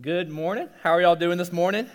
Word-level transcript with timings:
Good 0.00 0.30
morning. 0.30 0.68
How 0.82 0.92
are 0.92 1.02
y'all 1.02 1.16
doing 1.16 1.36
this 1.36 1.52
morning? 1.52 1.86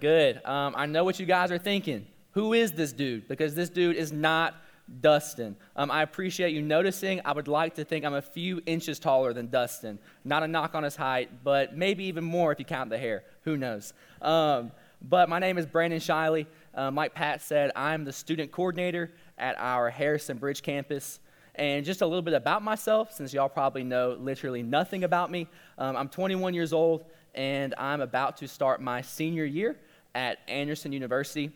Good. 0.00 0.40
Um, 0.44 0.74
I 0.76 0.86
know 0.86 1.04
what 1.04 1.20
you 1.20 1.26
guys 1.26 1.52
are 1.52 1.58
thinking. 1.58 2.06
Who 2.32 2.52
is 2.52 2.72
this 2.72 2.92
dude? 2.92 3.28
Because 3.28 3.54
this 3.54 3.68
dude 3.68 3.96
is 3.96 4.12
not 4.12 4.56
Dustin. 5.00 5.56
Um, 5.76 5.90
I 5.90 6.02
appreciate 6.02 6.52
you 6.52 6.62
noticing. 6.62 7.20
I 7.24 7.32
would 7.32 7.46
like 7.46 7.74
to 7.74 7.84
think 7.84 8.04
I'm 8.04 8.14
a 8.14 8.22
few 8.22 8.60
inches 8.66 8.98
taller 8.98 9.32
than 9.32 9.50
Dustin. 9.50 10.00
Not 10.24 10.42
a 10.42 10.48
knock 10.48 10.74
on 10.74 10.82
his 10.82 10.96
height, 10.96 11.44
but 11.44 11.76
maybe 11.76 12.04
even 12.04 12.24
more 12.24 12.50
if 12.50 12.58
you 12.58 12.64
count 12.64 12.90
the 12.90 12.98
hair. 12.98 13.22
Who 13.42 13.56
knows? 13.56 13.92
Um, 14.20 14.72
but 15.02 15.28
my 15.28 15.38
name 15.38 15.58
is 15.58 15.66
Brandon 15.66 16.00
Shiley. 16.00 16.46
Uh, 16.74 16.90
like 16.92 17.14
Pat 17.14 17.40
said, 17.40 17.70
I'm 17.76 18.04
the 18.04 18.12
student 18.12 18.50
coordinator 18.50 19.12
at 19.38 19.56
our 19.60 19.90
Harrison 19.90 20.38
Bridge 20.38 20.62
campus. 20.62 21.20
And 21.60 21.84
just 21.84 22.00
a 22.00 22.06
little 22.06 22.22
bit 22.22 22.32
about 22.32 22.62
myself, 22.62 23.12
since 23.12 23.34
y'all 23.34 23.50
probably 23.50 23.84
know 23.84 24.16
literally 24.18 24.62
nothing 24.62 25.04
about 25.04 25.30
me. 25.30 25.46
Um, 25.76 25.94
I'm 25.94 26.08
21 26.08 26.54
years 26.54 26.72
old, 26.72 27.04
and 27.34 27.74
I'm 27.76 28.00
about 28.00 28.38
to 28.38 28.48
start 28.48 28.80
my 28.80 29.02
senior 29.02 29.44
year 29.44 29.76
at 30.14 30.38
Anderson 30.48 30.90
University. 30.90 31.50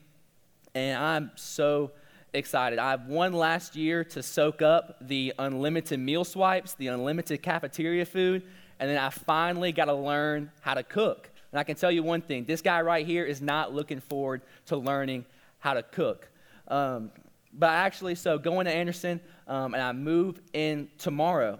And 0.74 1.02
I'm 1.02 1.30
so 1.36 1.92
excited. 2.34 2.78
I 2.78 2.90
have 2.90 3.06
one 3.06 3.32
last 3.32 3.76
year 3.76 4.04
to 4.04 4.22
soak 4.22 4.60
up 4.60 4.98
the 5.00 5.32
unlimited 5.38 5.98
meal 5.98 6.24
swipes, 6.26 6.74
the 6.74 6.88
unlimited 6.88 7.42
cafeteria 7.42 8.04
food, 8.04 8.42
and 8.78 8.90
then 8.90 8.98
I 8.98 9.08
finally 9.08 9.72
got 9.72 9.86
to 9.86 9.94
learn 9.94 10.50
how 10.60 10.74
to 10.74 10.82
cook. 10.82 11.30
And 11.50 11.58
I 11.58 11.64
can 11.64 11.76
tell 11.76 11.90
you 11.90 12.02
one 12.02 12.20
thing 12.20 12.44
this 12.44 12.60
guy 12.60 12.82
right 12.82 13.06
here 13.06 13.24
is 13.24 13.40
not 13.40 13.72
looking 13.72 14.00
forward 14.00 14.42
to 14.66 14.76
learning 14.76 15.24
how 15.60 15.72
to 15.72 15.82
cook. 15.82 16.28
Um, 16.68 17.10
but 17.54 17.70
actually, 17.70 18.16
so 18.16 18.36
going 18.36 18.66
to 18.66 18.72
Anderson, 18.72 19.20
um, 19.46 19.74
and 19.74 19.82
I 19.82 19.92
move 19.92 20.40
in 20.52 20.88
tomorrow. 20.98 21.58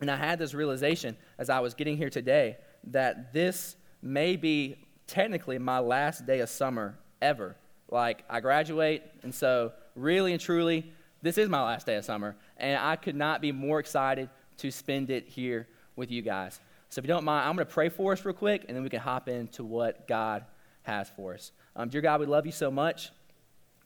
And 0.00 0.10
I 0.10 0.16
had 0.16 0.38
this 0.38 0.54
realization 0.54 1.16
as 1.38 1.50
I 1.50 1.60
was 1.60 1.74
getting 1.74 1.96
here 1.96 2.10
today 2.10 2.56
that 2.84 3.32
this 3.32 3.76
may 4.02 4.36
be 4.36 4.76
technically 5.06 5.58
my 5.58 5.78
last 5.78 6.26
day 6.26 6.40
of 6.40 6.48
summer 6.48 6.98
ever. 7.20 7.56
Like, 7.90 8.24
I 8.30 8.40
graduate, 8.40 9.02
and 9.22 9.34
so 9.34 9.72
really 9.94 10.32
and 10.32 10.40
truly, 10.40 10.92
this 11.22 11.36
is 11.36 11.48
my 11.48 11.62
last 11.62 11.86
day 11.86 11.96
of 11.96 12.04
summer. 12.04 12.36
And 12.56 12.80
I 12.80 12.96
could 12.96 13.16
not 13.16 13.40
be 13.40 13.52
more 13.52 13.80
excited 13.80 14.30
to 14.58 14.70
spend 14.70 15.10
it 15.10 15.26
here 15.26 15.66
with 15.96 16.10
you 16.10 16.22
guys. 16.22 16.60
So, 16.88 17.00
if 17.00 17.04
you 17.04 17.08
don't 17.08 17.24
mind, 17.24 17.48
I'm 17.48 17.56
going 17.56 17.66
to 17.66 17.72
pray 17.72 17.88
for 17.88 18.12
us 18.12 18.24
real 18.24 18.34
quick, 18.34 18.64
and 18.68 18.76
then 18.76 18.82
we 18.82 18.90
can 18.90 19.00
hop 19.00 19.28
into 19.28 19.64
what 19.64 20.08
God 20.08 20.44
has 20.82 21.10
for 21.10 21.34
us. 21.34 21.52
Um, 21.76 21.88
dear 21.88 22.00
God, 22.00 22.20
we 22.20 22.26
love 22.26 22.46
you 22.46 22.52
so 22.52 22.70
much, 22.70 23.10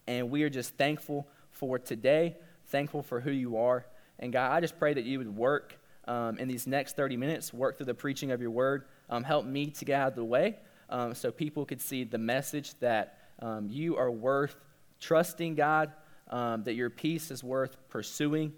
and 0.07 0.31
we 0.31 0.43
are 0.43 0.51
just 0.51 0.77
thankful 0.77 1.27
for 1.51 1.79
today 1.79 2.37
thankful 2.69 3.03
for 3.03 3.21
who 3.21 3.31
you 3.31 3.57
are. 3.57 3.87
And 4.19 4.33
God, 4.33 4.53
I 4.53 4.61
just 4.61 4.79
pray 4.79 4.95
that 4.95 5.05
you 5.05 5.19
would 5.19 5.37
work 5.37 5.79
um, 6.07 6.39
in 6.39 6.49
these 6.49 6.67
next 6.67 6.97
30 6.97 7.17
minutes, 7.17 7.53
work 7.53 7.77
through 7.77 7.87
the 7.87 7.95
preaching 7.95 8.31
of 8.31 8.41
your 8.41 8.51
word. 8.51 8.85
Um, 9.09 9.25
help 9.25 9.45
me 9.45 9.67
to 9.67 9.85
get 9.85 10.01
out 10.01 10.09
of 10.09 10.17
the 10.17 10.25
way 10.25 10.59
um, 10.89 11.15
so 11.15 11.31
people 11.31 11.65
could 11.65 11.81
see 11.81 12.05
the 12.05 12.19
message 12.19 12.79
that 12.81 13.19
um, 13.41 13.69
you 13.69 13.97
are 13.97 14.11
worth 14.11 14.57
trusting, 15.01 15.55
God, 15.55 15.93
um, 16.29 16.65
that 16.65 16.75
your 16.75 16.91
peace 16.91 17.31
is 17.31 17.43
worth 17.43 17.77
pursuing, 17.89 18.53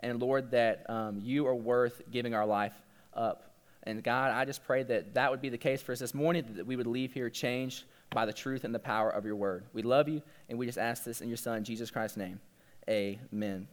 and 0.00 0.20
Lord, 0.20 0.50
that 0.52 0.88
um, 0.88 1.20
you 1.20 1.46
are 1.46 1.54
worth 1.54 2.02
giving 2.10 2.34
our 2.34 2.46
life 2.46 2.74
up. 3.14 3.54
And 3.82 4.02
God, 4.02 4.32
I 4.32 4.44
just 4.44 4.64
pray 4.64 4.82
that 4.84 5.14
that 5.14 5.30
would 5.30 5.40
be 5.40 5.48
the 5.48 5.58
case 5.58 5.82
for 5.82 5.92
us 5.92 5.98
this 5.98 6.14
morning, 6.14 6.44
that 6.54 6.66
we 6.66 6.76
would 6.76 6.86
leave 6.86 7.12
here 7.12 7.30
changed 7.30 7.84
by 8.12 8.26
the 8.26 8.32
truth 8.32 8.64
and 8.64 8.74
the 8.74 8.78
power 8.80 9.10
of 9.10 9.24
your 9.24 9.36
word. 9.36 9.64
We 9.72 9.82
love 9.82 10.08
you, 10.08 10.22
and 10.48 10.58
we 10.58 10.66
just 10.66 10.78
ask 10.78 11.04
this 11.04 11.20
in 11.20 11.28
your 11.28 11.36
Son, 11.36 11.64
Jesus 11.64 11.90
Christ's 11.90 12.16
name. 12.16 12.40
Amen. 12.88 13.68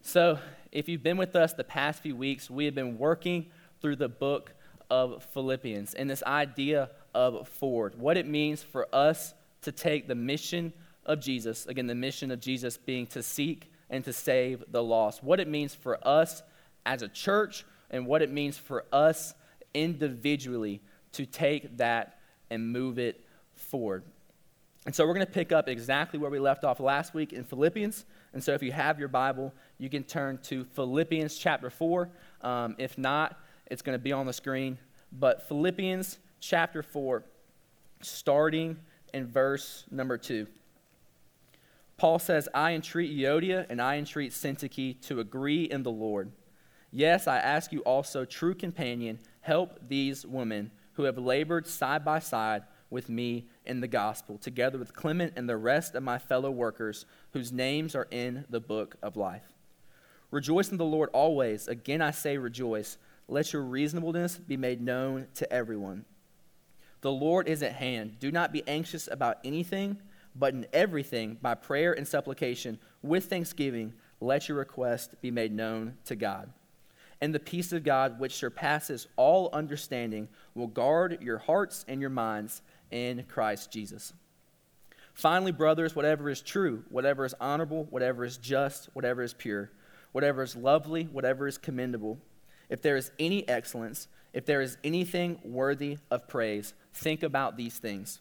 So, 0.00 0.38
if 0.70 0.88
you've 0.88 1.02
been 1.02 1.16
with 1.16 1.34
us 1.34 1.54
the 1.54 1.64
past 1.64 2.02
few 2.02 2.14
weeks, 2.14 2.50
we 2.50 2.64
have 2.66 2.74
been 2.74 2.98
working 2.98 3.46
through 3.80 3.96
the 3.96 4.08
book 4.08 4.52
of 4.90 5.22
Philippians 5.34 5.94
and 5.94 6.08
this 6.08 6.22
idea 6.22 6.90
of 7.14 7.48
forward, 7.48 7.98
what 7.98 8.16
it 8.16 8.26
means 8.26 8.62
for 8.62 8.88
us 8.94 9.34
to 9.62 9.72
take 9.72 10.08
the 10.08 10.14
mission 10.14 10.72
of 11.04 11.20
Jesus, 11.20 11.66
again, 11.66 11.86
the 11.86 11.94
mission 11.94 12.30
of 12.30 12.40
Jesus 12.40 12.76
being 12.76 13.06
to 13.08 13.22
seek 13.22 13.72
and 13.90 14.04
to 14.04 14.12
save 14.12 14.62
the 14.70 14.82
lost, 14.82 15.22
what 15.24 15.40
it 15.40 15.48
means 15.48 15.74
for 15.74 15.98
us 16.06 16.42
as 16.84 17.02
a 17.02 17.08
church, 17.08 17.64
and 17.90 18.06
what 18.06 18.22
it 18.22 18.30
means 18.30 18.56
for 18.56 18.84
us 18.92 19.34
individually 19.74 20.80
to 21.12 21.24
take 21.24 21.78
that 21.78 22.18
and 22.50 22.70
move 22.70 22.98
it 22.98 23.24
forward. 23.54 24.04
And 24.86 24.94
so 24.94 25.06
we're 25.06 25.14
going 25.14 25.26
to 25.26 25.32
pick 25.32 25.52
up 25.52 25.68
exactly 25.68 26.18
where 26.18 26.30
we 26.30 26.38
left 26.38 26.64
off 26.64 26.80
last 26.80 27.12
week 27.12 27.32
in 27.32 27.44
Philippians. 27.44 28.04
And 28.32 28.42
so 28.42 28.54
if 28.54 28.62
you 28.62 28.72
have 28.72 28.98
your 28.98 29.08
Bible, 29.08 29.52
you 29.76 29.90
can 29.90 30.04
turn 30.04 30.38
to 30.44 30.64
Philippians 30.64 31.36
chapter 31.36 31.68
4. 31.68 32.08
Um, 32.42 32.76
if 32.78 32.96
not, 32.96 33.38
it's 33.66 33.82
going 33.82 33.98
to 33.98 34.02
be 34.02 34.12
on 34.12 34.26
the 34.26 34.32
screen. 34.32 34.78
But 35.12 35.46
Philippians 35.48 36.18
chapter 36.40 36.82
4, 36.82 37.24
starting 38.02 38.78
in 39.12 39.26
verse 39.26 39.84
number 39.90 40.16
2. 40.16 40.46
Paul 41.96 42.20
says, 42.20 42.48
I 42.54 42.72
entreat 42.72 43.10
Euodia 43.10 43.66
and 43.68 43.82
I 43.82 43.96
entreat 43.96 44.30
Syntyche 44.30 45.00
to 45.08 45.18
agree 45.18 45.64
in 45.64 45.82
the 45.82 45.90
Lord. 45.90 46.30
Yes, 46.92 47.26
I 47.26 47.38
ask 47.38 47.72
you 47.72 47.80
also, 47.80 48.24
true 48.24 48.54
companion, 48.54 49.18
help 49.40 49.80
these 49.88 50.24
women 50.24 50.70
who 50.92 51.02
have 51.02 51.18
labored 51.18 51.66
side 51.66 52.04
by 52.04 52.20
side 52.20 52.62
with 52.90 53.08
me 53.08 53.48
in 53.68 53.80
the 53.80 53.88
gospel, 53.88 54.38
together 54.38 54.78
with 54.78 54.94
Clement 54.94 55.34
and 55.36 55.48
the 55.48 55.56
rest 55.56 55.94
of 55.94 56.02
my 56.02 56.18
fellow 56.18 56.50
workers 56.50 57.06
whose 57.32 57.52
names 57.52 57.94
are 57.94 58.08
in 58.10 58.44
the 58.48 58.60
book 58.60 58.96
of 59.02 59.16
life. 59.16 59.52
Rejoice 60.30 60.70
in 60.70 60.76
the 60.76 60.84
Lord 60.84 61.10
always. 61.12 61.68
Again, 61.68 62.02
I 62.02 62.10
say 62.10 62.36
rejoice. 62.36 62.98
Let 63.28 63.52
your 63.52 63.62
reasonableness 63.62 64.38
be 64.38 64.56
made 64.56 64.80
known 64.80 65.26
to 65.34 65.50
everyone. 65.52 66.04
The 67.00 67.12
Lord 67.12 67.48
is 67.48 67.62
at 67.62 67.74
hand. 67.74 68.18
Do 68.18 68.32
not 68.32 68.52
be 68.52 68.66
anxious 68.66 69.08
about 69.10 69.38
anything, 69.44 69.98
but 70.34 70.54
in 70.54 70.66
everything, 70.72 71.38
by 71.40 71.54
prayer 71.54 71.92
and 71.92 72.06
supplication, 72.06 72.78
with 73.02 73.26
thanksgiving, 73.26 73.94
let 74.20 74.48
your 74.48 74.58
request 74.58 75.20
be 75.20 75.30
made 75.30 75.52
known 75.52 75.96
to 76.06 76.16
God. 76.16 76.50
And 77.20 77.34
the 77.34 77.40
peace 77.40 77.72
of 77.72 77.84
God, 77.84 78.20
which 78.20 78.34
surpasses 78.34 79.08
all 79.16 79.50
understanding, 79.52 80.28
will 80.54 80.66
guard 80.68 81.18
your 81.20 81.38
hearts 81.38 81.84
and 81.88 82.00
your 82.00 82.10
minds 82.10 82.62
in 82.90 83.24
Christ 83.28 83.70
Jesus. 83.70 84.12
Finally, 85.14 85.52
brothers, 85.52 85.96
whatever 85.96 86.30
is 86.30 86.40
true, 86.40 86.84
whatever 86.90 87.24
is 87.24 87.34
honorable, 87.40 87.84
whatever 87.90 88.24
is 88.24 88.36
just, 88.36 88.88
whatever 88.92 89.22
is 89.22 89.34
pure, 89.34 89.70
whatever 90.12 90.42
is 90.42 90.54
lovely, 90.54 91.04
whatever 91.04 91.48
is 91.48 91.58
commendable, 91.58 92.18
if 92.68 92.82
there 92.82 92.96
is 92.96 93.10
any 93.18 93.48
excellence, 93.48 94.08
if 94.32 94.46
there 94.46 94.60
is 94.60 94.78
anything 94.84 95.40
worthy 95.42 95.98
of 96.10 96.28
praise, 96.28 96.74
think 96.92 97.22
about 97.22 97.56
these 97.56 97.78
things. 97.78 98.20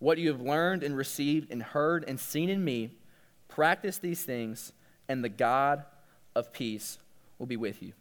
What 0.00 0.18
you 0.18 0.28
have 0.28 0.40
learned 0.40 0.82
and 0.82 0.96
received 0.96 1.50
and 1.50 1.62
heard 1.62 2.04
and 2.06 2.20
seen 2.20 2.50
in 2.50 2.62
me, 2.62 2.90
practice 3.48 3.98
these 3.98 4.22
things, 4.22 4.72
and 5.08 5.24
the 5.24 5.28
God 5.28 5.84
of 6.34 6.52
peace 6.52 6.98
will 7.38 7.46
be 7.46 7.56
with 7.56 7.82
you. 7.82 7.92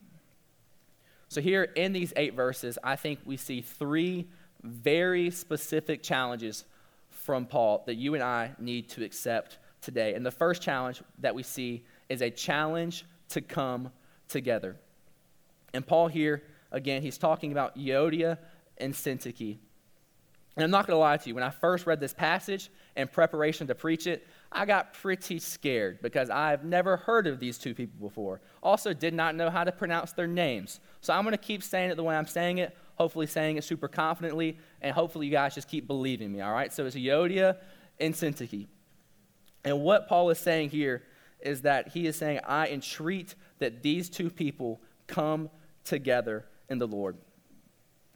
So, 1.29 1.41
here 1.41 1.63
in 1.63 1.93
these 1.93 2.13
eight 2.15 2.35
verses, 2.35 2.77
I 2.83 2.95
think 2.95 3.19
we 3.25 3.37
see 3.37 3.61
three 3.61 4.27
very 4.63 5.29
specific 5.29 6.01
challenges 6.01 6.65
from 7.09 7.45
Paul 7.45 7.83
that 7.85 7.95
you 7.95 8.15
and 8.15 8.23
I 8.23 8.51
need 8.59 8.89
to 8.89 9.03
accept 9.03 9.59
today. 9.81 10.13
And 10.13 10.25
the 10.25 10.31
first 10.31 10.61
challenge 10.61 11.01
that 11.19 11.35
we 11.35 11.43
see 11.43 11.85
is 12.09 12.21
a 12.21 12.29
challenge 12.29 13.05
to 13.29 13.41
come 13.41 13.91
together. 14.27 14.77
And 15.73 15.85
Paul 15.85 16.07
here, 16.07 16.43
again, 16.71 17.01
he's 17.01 17.17
talking 17.17 17.51
about 17.51 17.77
Euodia 17.77 18.37
and 18.77 18.93
Syntyche. 18.93 19.57
And 20.55 20.63
I'm 20.63 20.71
not 20.71 20.85
going 20.85 20.95
to 20.95 20.99
lie 20.99 21.17
to 21.17 21.29
you, 21.29 21.33
when 21.33 21.43
I 21.43 21.49
first 21.49 21.87
read 21.87 21.99
this 21.99 22.13
passage 22.13 22.69
in 22.95 23.07
preparation 23.07 23.65
to 23.67 23.75
preach 23.75 24.05
it, 24.05 24.27
I 24.51 24.65
got 24.65 24.93
pretty 24.93 25.39
scared 25.39 25.99
because 26.03 26.29
I've 26.29 26.63
never 26.63 26.97
heard 26.97 27.25
of 27.25 27.39
these 27.39 27.57
two 27.57 27.73
people 27.73 28.07
before. 28.07 28.39
Also, 28.61 28.93
did 28.93 29.15
not 29.15 29.33
know 29.33 29.49
how 29.49 29.63
to 29.63 29.71
pronounce 29.71 30.11
their 30.11 30.27
names. 30.27 30.79
So 31.01 31.11
I'm 31.11 31.23
going 31.23 31.31
to 31.31 31.39
keep 31.39 31.63
saying 31.63 31.89
it 31.89 31.95
the 31.95 32.03
way 32.03 32.15
I'm 32.15 32.27
saying 32.27 32.59
it, 32.59 32.77
hopefully 32.95 33.27
saying 33.27 33.57
it 33.57 33.63
super 33.63 33.87
confidently, 33.87 34.57
and 34.81 34.93
hopefully 34.93 35.25
you 35.25 35.31
guys 35.31 35.55
just 35.55 35.67
keep 35.67 35.87
believing 35.87 36.31
me, 36.31 36.41
all 36.41 36.51
right? 36.51 36.71
So 36.71 36.85
it's 36.85 36.95
Euodia 36.95 37.57
and 37.99 38.13
Syntyche. 38.13 38.67
And 39.65 39.81
what 39.81 40.07
Paul 40.07 40.29
is 40.29 40.39
saying 40.39 40.69
here 40.69 41.03
is 41.39 41.61
that 41.61 41.89
he 41.89 42.07
is 42.07 42.15
saying, 42.15 42.39
I 42.45 42.67
entreat 42.67 43.35
that 43.59 43.83
these 43.83 44.09
two 44.09 44.29
people 44.29 44.81
come 45.07 45.49
together 45.83 46.45
in 46.69 46.77
the 46.77 46.87
Lord. 46.87 47.17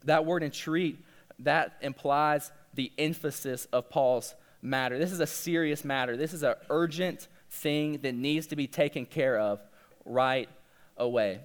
That 0.05 0.25
word 0.25 0.43
entreat, 0.43 0.99
that 1.39 1.77
implies 1.81 2.51
the 2.73 2.91
emphasis 2.97 3.67
of 3.73 3.89
Paul's 3.89 4.35
matter. 4.61 4.97
This 4.97 5.11
is 5.11 5.19
a 5.19 5.27
serious 5.27 5.83
matter. 5.83 6.15
This 6.15 6.33
is 6.33 6.43
an 6.43 6.55
urgent 6.69 7.27
thing 7.49 7.99
that 7.99 8.13
needs 8.13 8.47
to 8.47 8.55
be 8.55 8.67
taken 8.67 9.05
care 9.05 9.37
of 9.37 9.59
right 10.05 10.49
away. 10.97 11.39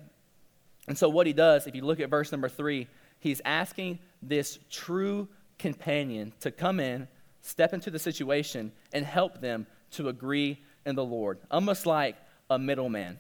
And 0.89 0.99
so, 0.99 1.09
what 1.09 1.27
he 1.27 1.33
does, 1.33 1.67
if 1.67 1.75
you 1.75 1.83
look 1.83 2.01
at 2.01 2.11
verse 2.11 2.33
number 2.33 2.49
three, 2.49 2.89
he's 3.23 3.41
asking 3.45 4.01
this 4.21 4.59
true 4.69 5.29
companion 5.59 6.33
to 6.41 6.51
come 6.51 6.81
in, 6.81 7.07
step 7.41 7.73
into 7.73 7.91
the 7.91 7.99
situation, 7.99 8.73
and 8.93 9.05
help 9.07 9.41
them 9.41 9.67
to 9.93 10.09
agree 10.09 10.61
in 10.85 10.97
the 10.97 11.05
Lord, 11.05 11.39
almost 11.51 11.87
like 11.87 12.17
a 12.51 12.59
middleman. 12.59 13.19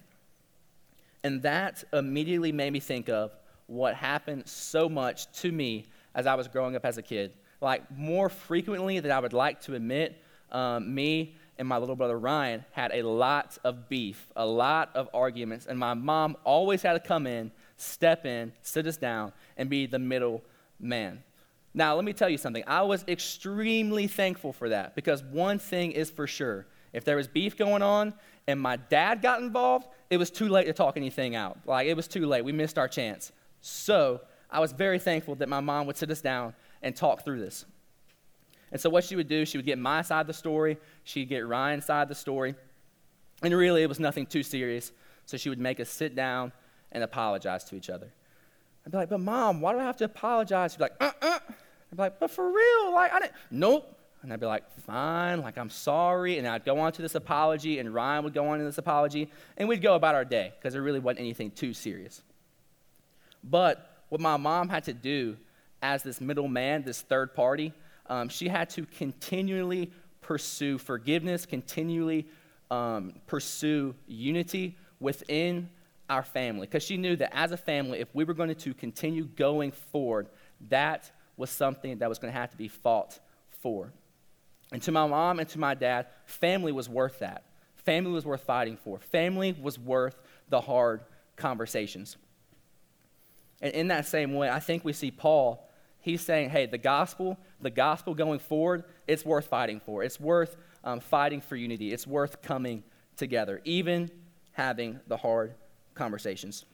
And 1.24 1.40
that 1.42 1.84
immediately 1.92 2.50
made 2.50 2.72
me 2.72 2.80
think 2.80 3.08
of 3.08 3.32
what 3.68 3.94
happened 3.94 4.48
so 4.48 4.88
much 4.88 5.30
to 5.40 5.52
me 5.52 5.86
as 6.14 6.26
I 6.26 6.34
was 6.34 6.48
growing 6.48 6.74
up 6.74 6.84
as 6.84 6.98
a 6.98 7.02
kid. 7.02 7.32
Like, 7.60 7.88
more 7.96 8.28
frequently 8.28 8.98
than 8.98 9.12
I 9.12 9.20
would 9.20 9.32
like 9.32 9.60
to 9.62 9.76
admit, 9.76 10.20
um, 10.50 10.92
me 10.92 11.36
and 11.58 11.68
my 11.68 11.78
little 11.78 11.94
brother 11.94 12.18
Ryan 12.18 12.64
had 12.72 12.90
a 12.92 13.02
lot 13.02 13.56
of 13.62 13.88
beef, 13.88 14.26
a 14.34 14.44
lot 14.44 14.90
of 14.96 15.08
arguments, 15.14 15.66
and 15.66 15.78
my 15.78 15.94
mom 15.94 16.36
always 16.42 16.82
had 16.82 16.94
to 16.94 17.00
come 17.00 17.26
in, 17.26 17.52
step 17.82 18.24
in, 18.24 18.52
sit 18.62 18.86
us 18.86 18.96
down, 18.96 19.32
and 19.56 19.68
be 19.68 19.86
the 19.86 19.98
middle 19.98 20.42
man. 20.80 21.22
Now, 21.74 21.94
let 21.94 22.04
me 22.04 22.12
tell 22.12 22.28
you 22.28 22.38
something. 22.38 22.64
I 22.66 22.82
was 22.82 23.04
extremely 23.08 24.06
thankful 24.06 24.52
for 24.52 24.68
that 24.68 24.94
because 24.94 25.22
one 25.22 25.58
thing 25.58 25.92
is 25.92 26.10
for 26.10 26.26
sure 26.26 26.66
if 26.92 27.04
there 27.04 27.16
was 27.16 27.26
beef 27.26 27.56
going 27.56 27.82
on 27.82 28.12
and 28.46 28.60
my 28.60 28.76
dad 28.76 29.22
got 29.22 29.40
involved, 29.40 29.86
it 30.10 30.18
was 30.18 30.30
too 30.30 30.48
late 30.48 30.66
to 30.66 30.72
talk 30.72 30.96
anything 30.96 31.34
out. 31.34 31.58
Like, 31.64 31.86
it 31.86 31.96
was 31.96 32.06
too 32.06 32.26
late. 32.26 32.44
We 32.44 32.52
missed 32.52 32.78
our 32.78 32.88
chance. 32.88 33.32
So, 33.60 34.20
I 34.50 34.60
was 34.60 34.72
very 34.72 34.98
thankful 34.98 35.34
that 35.36 35.48
my 35.48 35.60
mom 35.60 35.86
would 35.86 35.96
sit 35.96 36.10
us 36.10 36.20
down 36.20 36.54
and 36.82 36.94
talk 36.94 37.24
through 37.24 37.40
this. 37.40 37.64
And 38.70 38.80
so, 38.80 38.90
what 38.90 39.04
she 39.04 39.16
would 39.16 39.28
do, 39.28 39.46
she 39.46 39.56
would 39.56 39.64
get 39.64 39.78
my 39.78 40.02
side 40.02 40.22
of 40.22 40.26
the 40.26 40.34
story, 40.34 40.76
she'd 41.04 41.28
get 41.28 41.46
Ryan's 41.46 41.86
side 41.86 42.02
of 42.02 42.08
the 42.08 42.14
story. 42.14 42.54
And 43.42 43.54
really, 43.54 43.82
it 43.82 43.88
was 43.88 43.98
nothing 43.98 44.26
too 44.26 44.42
serious. 44.42 44.92
So, 45.24 45.38
she 45.38 45.48
would 45.48 45.60
make 45.60 45.80
us 45.80 45.88
sit 45.88 46.14
down 46.14 46.52
and 46.92 47.02
apologize 47.02 47.64
to 47.64 47.76
each 47.76 47.90
other. 47.90 48.12
I'd 48.84 48.92
be 48.92 48.98
like, 48.98 49.08
but 49.08 49.20
mom, 49.20 49.60
why 49.60 49.72
do 49.72 49.78
I 49.78 49.84
have 49.84 49.96
to 49.98 50.04
apologize? 50.04 50.72
She'd 50.72 50.78
be 50.78 50.84
like, 50.84 50.96
uh 51.00 51.10
uh. 51.20 51.38
I'd 51.92 51.96
be 51.96 52.02
like, 52.02 52.20
but 52.20 52.30
for 52.30 52.50
real, 52.50 52.92
like, 52.94 53.12
I 53.12 53.20
didn't, 53.20 53.34
nope. 53.50 53.98
And 54.22 54.32
I'd 54.32 54.40
be 54.40 54.46
like, 54.46 54.70
fine, 54.82 55.42
like, 55.42 55.58
I'm 55.58 55.70
sorry. 55.70 56.38
And 56.38 56.46
I'd 56.46 56.64
go 56.64 56.78
on 56.78 56.92
to 56.92 57.02
this 57.02 57.14
apology, 57.14 57.80
and 57.80 57.92
Ryan 57.92 58.24
would 58.24 58.34
go 58.34 58.46
on 58.46 58.58
to 58.58 58.64
this 58.64 58.78
apology, 58.78 59.30
and 59.56 59.68
we'd 59.68 59.82
go 59.82 59.94
about 59.94 60.14
our 60.14 60.24
day 60.24 60.52
because 60.58 60.72
there 60.74 60.82
really 60.82 61.00
wasn't 61.00 61.20
anything 61.20 61.50
too 61.50 61.74
serious. 61.74 62.22
But 63.42 64.04
what 64.08 64.20
my 64.20 64.36
mom 64.36 64.68
had 64.68 64.84
to 64.84 64.92
do 64.92 65.36
as 65.82 66.02
this 66.02 66.20
middleman, 66.20 66.84
this 66.84 67.00
third 67.02 67.34
party, 67.34 67.72
um, 68.06 68.28
she 68.28 68.48
had 68.48 68.70
to 68.70 68.86
continually 68.86 69.90
pursue 70.20 70.78
forgiveness, 70.78 71.44
continually 71.44 72.28
um, 72.70 73.14
pursue 73.26 73.94
unity 74.06 74.76
within 75.00 75.68
our 76.12 76.22
family. 76.22 76.66
Because 76.66 76.82
she 76.82 76.96
knew 76.96 77.16
that 77.16 77.34
as 77.36 77.52
a 77.52 77.56
family, 77.56 78.00
if 78.00 78.14
we 78.14 78.24
were 78.24 78.34
going 78.34 78.54
to 78.54 78.74
continue 78.74 79.24
going 79.24 79.72
forward, 79.72 80.28
that 80.68 81.10
was 81.36 81.50
something 81.50 81.98
that 81.98 82.08
was 82.08 82.18
going 82.18 82.32
to 82.32 82.38
have 82.38 82.50
to 82.50 82.56
be 82.56 82.68
fought 82.68 83.18
for. 83.62 83.92
And 84.70 84.82
to 84.82 84.92
my 84.92 85.06
mom 85.06 85.38
and 85.38 85.48
to 85.50 85.58
my 85.58 85.74
dad, 85.74 86.06
family 86.26 86.72
was 86.72 86.88
worth 86.88 87.18
that. 87.20 87.44
Family 87.76 88.12
was 88.12 88.24
worth 88.24 88.42
fighting 88.42 88.76
for. 88.76 89.00
Family 89.00 89.56
was 89.60 89.78
worth 89.78 90.16
the 90.48 90.60
hard 90.60 91.00
conversations. 91.36 92.16
And 93.60 93.72
in 93.72 93.88
that 93.88 94.06
same 94.06 94.34
way, 94.34 94.50
I 94.50 94.60
think 94.60 94.84
we 94.84 94.92
see 94.92 95.10
Paul, 95.10 95.68
he's 96.00 96.20
saying, 96.20 96.50
hey, 96.50 96.66
the 96.66 96.78
gospel, 96.78 97.38
the 97.60 97.70
gospel 97.70 98.14
going 98.14 98.38
forward, 98.38 98.84
it's 99.06 99.24
worth 99.24 99.46
fighting 99.46 99.80
for. 99.80 100.02
It's 100.02 100.20
worth 100.20 100.56
um, 100.84 101.00
fighting 101.00 101.40
for 101.40 101.56
unity. 101.56 101.92
It's 101.92 102.06
worth 102.06 102.42
coming 102.42 102.82
together, 103.16 103.60
even 103.64 104.10
having 104.52 105.00
the 105.06 105.16
hard 105.16 105.54
conversations. 105.94 106.64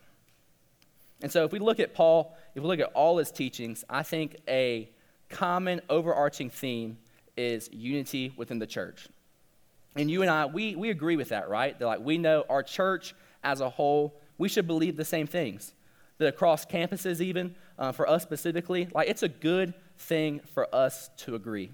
And 1.21 1.31
so 1.31 1.43
if 1.43 1.51
we 1.51 1.59
look 1.59 1.79
at 1.79 1.93
Paul, 1.93 2.37
if 2.55 2.63
we 2.63 2.67
look 2.67 2.79
at 2.79 2.91
all 2.93 3.17
his 3.17 3.31
teachings, 3.31 3.83
I 3.89 4.03
think 4.03 4.37
a 4.47 4.89
common 5.29 5.81
overarching 5.89 6.49
theme 6.49 6.97
is 7.35 7.69
unity 7.71 8.33
within 8.37 8.59
the 8.59 8.67
church. 8.67 9.07
And 9.95 10.09
you 10.09 10.21
and 10.21 10.31
I, 10.31 10.45
we, 10.45 10.75
we 10.75 10.89
agree 10.89 11.17
with 11.17 11.29
that, 11.29 11.49
right? 11.49 11.77
That 11.77 11.85
like 11.85 11.99
we 11.99 12.17
know 12.17 12.45
our 12.49 12.63
church 12.63 13.13
as 13.43 13.61
a 13.61 13.69
whole, 13.69 14.19
we 14.37 14.47
should 14.47 14.67
believe 14.67 14.95
the 14.95 15.05
same 15.05 15.27
things. 15.27 15.73
That 16.19 16.27
across 16.27 16.65
campuses, 16.65 17.21
even 17.21 17.55
uh, 17.77 17.93
for 17.93 18.07
us 18.07 18.23
specifically, 18.23 18.89
like 18.93 19.09
it's 19.09 19.23
a 19.23 19.29
good 19.29 19.73
thing 19.97 20.41
for 20.53 20.73
us 20.75 21.09
to 21.17 21.35
agree. 21.35 21.71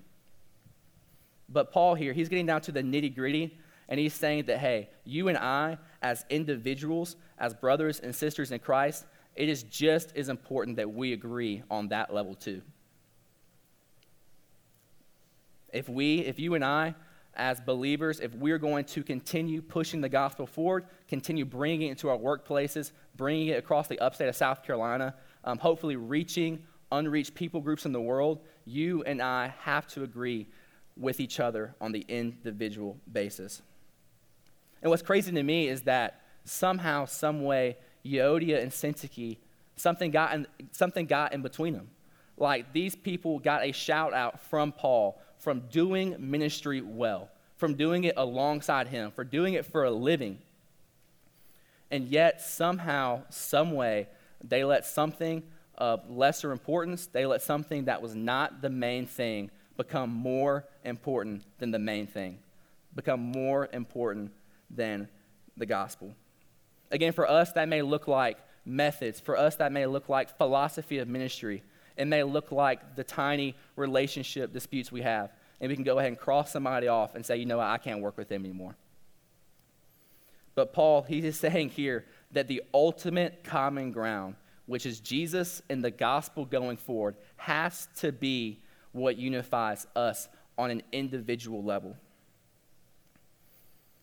But 1.49 1.71
Paul 1.71 1.95
here, 1.95 2.13
he's 2.13 2.29
getting 2.29 2.45
down 2.45 2.61
to 2.61 2.71
the 2.71 2.81
nitty 2.81 3.15
gritty, 3.15 3.57
and 3.89 3.99
he's 3.99 4.13
saying 4.13 4.45
that, 4.45 4.59
hey, 4.59 4.89
you 5.03 5.27
and 5.27 5.37
I, 5.37 5.77
as 6.01 6.25
individuals, 6.29 7.15
as 7.37 7.53
brothers 7.53 7.99
and 7.99 8.15
sisters 8.15 8.51
in 8.51 8.59
Christ, 8.59 9.05
it 9.35 9.49
is 9.49 9.63
just 9.63 10.15
as 10.15 10.29
important 10.29 10.77
that 10.77 10.91
we 10.91 11.13
agree 11.13 11.63
on 11.69 11.89
that 11.89 12.13
level 12.13 12.35
too. 12.35 12.61
If 15.73 15.89
we, 15.89 16.19
if 16.19 16.39
you 16.39 16.55
and 16.55 16.63
I, 16.63 16.95
as 17.35 17.59
believers, 17.59 18.21
if 18.21 18.33
we're 18.33 18.57
going 18.57 18.85
to 18.85 19.03
continue 19.03 19.61
pushing 19.61 19.99
the 19.99 20.07
gospel 20.07 20.47
forward, 20.47 20.85
continue 21.09 21.43
bringing 21.43 21.89
it 21.89 21.91
into 21.91 22.09
our 22.09 22.17
workplaces, 22.17 22.91
bringing 23.17 23.47
it 23.47 23.57
across 23.57 23.87
the 23.87 23.99
upstate 23.99 24.29
of 24.29 24.35
South 24.37 24.63
Carolina, 24.63 25.15
um, 25.43 25.57
hopefully 25.57 25.97
reaching 25.97 26.63
unreached 26.91 27.35
people 27.35 27.59
groups 27.59 27.85
in 27.85 27.91
the 27.91 27.99
world, 27.99 28.39
you 28.63 29.03
and 29.03 29.21
I 29.21 29.53
have 29.59 29.87
to 29.87 30.03
agree 30.03 30.47
with 30.95 31.19
each 31.19 31.39
other 31.41 31.75
on 31.81 31.91
the 31.91 32.05
individual 32.07 32.97
basis. 33.11 33.61
And 34.81 34.89
what's 34.89 35.03
crazy 35.03 35.31
to 35.31 35.43
me 35.43 35.67
is 35.67 35.81
that 35.83 36.21
somehow, 36.45 37.05
some 37.05 37.43
way, 37.43 37.77
Euodia 38.05 38.61
and 38.61 38.71
Syntyche, 38.71 39.37
something 39.75 40.11
got 40.11 40.33
in, 40.33 40.47
something 40.71 41.05
got 41.05 41.33
in 41.33 41.41
between 41.41 41.73
them. 41.73 41.89
Like 42.37 42.71
these 42.73 42.95
people 42.95 43.39
got 43.39 43.63
a 43.65 43.71
shout 43.71 44.13
out 44.13 44.39
from 44.39 44.71
Paul 44.71 45.19
from 45.45 45.61
doing 45.69 46.15
ministry 46.17 46.81
well, 46.81 47.29
from 47.57 47.75
doing 47.75 48.03
it 48.03 48.15
alongside 48.17 48.87
him, 48.87 49.11
for 49.11 49.23
doing 49.23 49.53
it 49.53 49.63
for 49.63 49.83
a 49.83 49.91
living. 49.91 50.39
And 51.91 52.07
yet, 52.07 52.41
somehow, 52.41 53.21
some 53.29 53.73
way, 53.73 54.07
they 54.43 54.63
let 54.63 54.85
something 54.85 55.43
of 55.77 56.09
lesser 56.09 56.51
importance, 56.51 57.05
they 57.05 57.27
let 57.27 57.43
something 57.43 57.85
that 57.85 58.01
was 58.01 58.15
not 58.15 58.61
the 58.61 58.71
main 58.71 59.05
thing 59.05 59.51
become 59.77 60.09
more 60.09 60.65
important 60.83 61.43
than 61.59 61.69
the 61.69 61.79
main 61.79 62.07
thing, 62.07 62.39
become 62.95 63.19
more 63.19 63.69
important 63.71 64.31
than 64.69 65.07
the 65.57 65.65
gospel. 65.65 66.15
Again, 66.95 67.11
for 67.11 67.29
us, 67.29 67.51
that 67.51 67.67
may 67.67 67.81
look 67.81 68.07
like 68.07 68.37
methods. 68.63 69.19
For 69.19 69.37
us, 69.37 69.57
that 69.57 69.73
may 69.73 69.85
look 69.85 70.07
like 70.07 70.37
philosophy 70.37 70.99
of 70.99 71.09
ministry. 71.09 71.61
It 71.97 72.07
may 72.07 72.23
look 72.23 72.53
like 72.53 72.95
the 72.95 73.03
tiny 73.03 73.53
relationship 73.75 74.53
disputes 74.53 74.93
we 74.93 75.01
have. 75.01 75.33
And 75.59 75.69
we 75.69 75.75
can 75.75 75.83
go 75.83 75.99
ahead 75.99 76.07
and 76.07 76.17
cross 76.17 76.53
somebody 76.53 76.87
off 76.87 77.13
and 77.13 77.25
say, 77.25 77.35
you 77.35 77.45
know 77.45 77.57
what, 77.57 77.67
I 77.67 77.79
can't 77.79 77.99
work 77.99 78.17
with 78.17 78.29
them 78.29 78.45
anymore. 78.45 78.77
But 80.55 80.71
Paul, 80.71 81.01
he 81.01 81.19
is 81.19 81.37
saying 81.39 81.71
here 81.71 82.05
that 82.31 82.47
the 82.47 82.63
ultimate 82.73 83.43
common 83.43 83.91
ground, 83.91 84.35
which 84.65 84.85
is 84.85 85.01
Jesus 85.01 85.61
and 85.69 85.83
the 85.83 85.91
gospel 85.91 86.45
going 86.45 86.77
forward, 86.77 87.17
has 87.35 87.89
to 87.97 88.13
be 88.13 88.61
what 88.93 89.17
unifies 89.17 89.85
us 89.97 90.29
on 90.57 90.71
an 90.71 90.81
individual 90.93 91.61
level. 91.61 91.97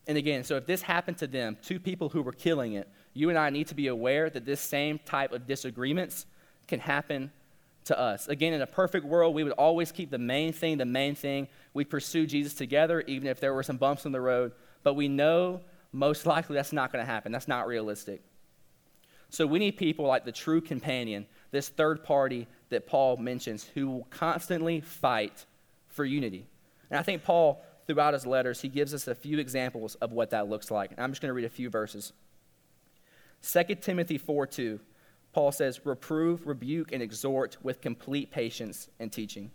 And 0.07 0.17
again, 0.17 0.43
so 0.43 0.57
if 0.57 0.65
this 0.65 0.81
happened 0.81 1.17
to 1.19 1.27
them, 1.27 1.57
two 1.61 1.79
people 1.79 2.09
who 2.09 2.21
were 2.21 2.33
killing 2.33 2.73
it, 2.73 2.89
you 3.13 3.29
and 3.29 3.37
I 3.37 3.49
need 3.49 3.67
to 3.67 3.75
be 3.75 3.87
aware 3.87 4.29
that 4.29 4.45
this 4.45 4.59
same 4.59 4.99
type 4.99 5.31
of 5.31 5.47
disagreements 5.47 6.25
can 6.67 6.79
happen 6.79 7.31
to 7.85 7.99
us. 7.99 8.27
Again, 8.27 8.53
in 8.53 8.61
a 8.61 8.67
perfect 8.67 9.05
world, 9.05 9.35
we 9.35 9.43
would 9.43 9.53
always 9.53 9.91
keep 9.91 10.09
the 10.09 10.17
main 10.17 10.53
thing 10.53 10.77
the 10.77 10.85
main 10.85 11.15
thing. 11.15 11.47
We'd 11.73 11.89
pursue 11.89 12.25
Jesus 12.25 12.53
together, 12.53 13.01
even 13.01 13.27
if 13.27 13.39
there 13.39 13.53
were 13.53 13.63
some 13.63 13.77
bumps 13.77 14.05
in 14.05 14.11
the 14.11 14.21
road. 14.21 14.53
But 14.83 14.95
we 14.95 15.07
know 15.07 15.61
most 15.91 16.25
likely 16.25 16.55
that's 16.55 16.73
not 16.73 16.91
going 16.91 17.05
to 17.05 17.09
happen. 17.11 17.31
That's 17.31 17.47
not 17.47 17.67
realistic. 17.67 18.21
So 19.29 19.47
we 19.47 19.59
need 19.59 19.77
people 19.77 20.05
like 20.05 20.25
the 20.25 20.31
true 20.31 20.61
companion, 20.61 21.25
this 21.51 21.69
third 21.69 22.03
party 22.03 22.47
that 22.69 22.87
Paul 22.87 23.17
mentions, 23.17 23.63
who 23.63 23.89
will 23.89 24.07
constantly 24.09 24.81
fight 24.81 25.45
for 25.87 26.05
unity. 26.05 26.45
And 26.89 26.99
I 26.99 27.03
think 27.03 27.23
Paul, 27.23 27.63
throughout 27.87 28.13
his 28.13 28.25
letters, 28.25 28.61
he 28.61 28.69
gives 28.69 28.93
us 28.93 29.07
a 29.07 29.15
few 29.15 29.39
examples 29.39 29.95
of 29.95 30.11
what 30.11 30.29
that 30.31 30.49
looks 30.49 30.71
like. 30.71 30.91
And 30.91 30.99
I'm 30.99 31.11
just 31.11 31.21
going 31.21 31.29
to 31.29 31.33
read 31.33 31.45
a 31.45 31.49
few 31.49 31.69
verses. 31.69 32.13
2 33.41 33.75
Timothy 33.81 34.17
4 34.17 34.47
2, 34.47 34.79
Paul 35.33 35.51
says, 35.51 35.85
Reprove, 35.85 36.47
rebuke, 36.47 36.91
and 36.91 37.01
exhort 37.01 37.57
with 37.61 37.81
complete 37.81 38.31
patience 38.31 38.89
and 38.99 39.11
teaching. 39.11 39.51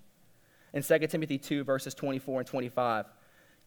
In 0.75 0.83
2 0.83 0.99
Timothy 1.07 1.39
2, 1.39 1.65
verses 1.65 1.95
24 1.95 2.41
and 2.41 2.47
25, 2.47 3.07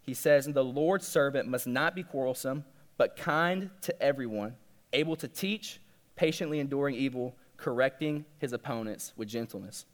he 0.03 0.13
says, 0.13 0.45
the 0.45 0.63
Lord's 0.63 1.07
servant 1.07 1.47
must 1.47 1.67
not 1.67 1.95
be 1.95 2.03
quarrelsome, 2.03 2.65
but 2.97 3.15
kind 3.15 3.69
to 3.81 4.01
everyone, 4.01 4.55
able 4.93 5.15
to 5.15 5.27
teach, 5.27 5.79
patiently 6.15 6.59
enduring 6.59 6.95
evil, 6.95 7.35
correcting 7.57 8.25
his 8.39 8.53
opponents 8.53 9.13
with 9.15 9.27
gentleness. 9.27 9.85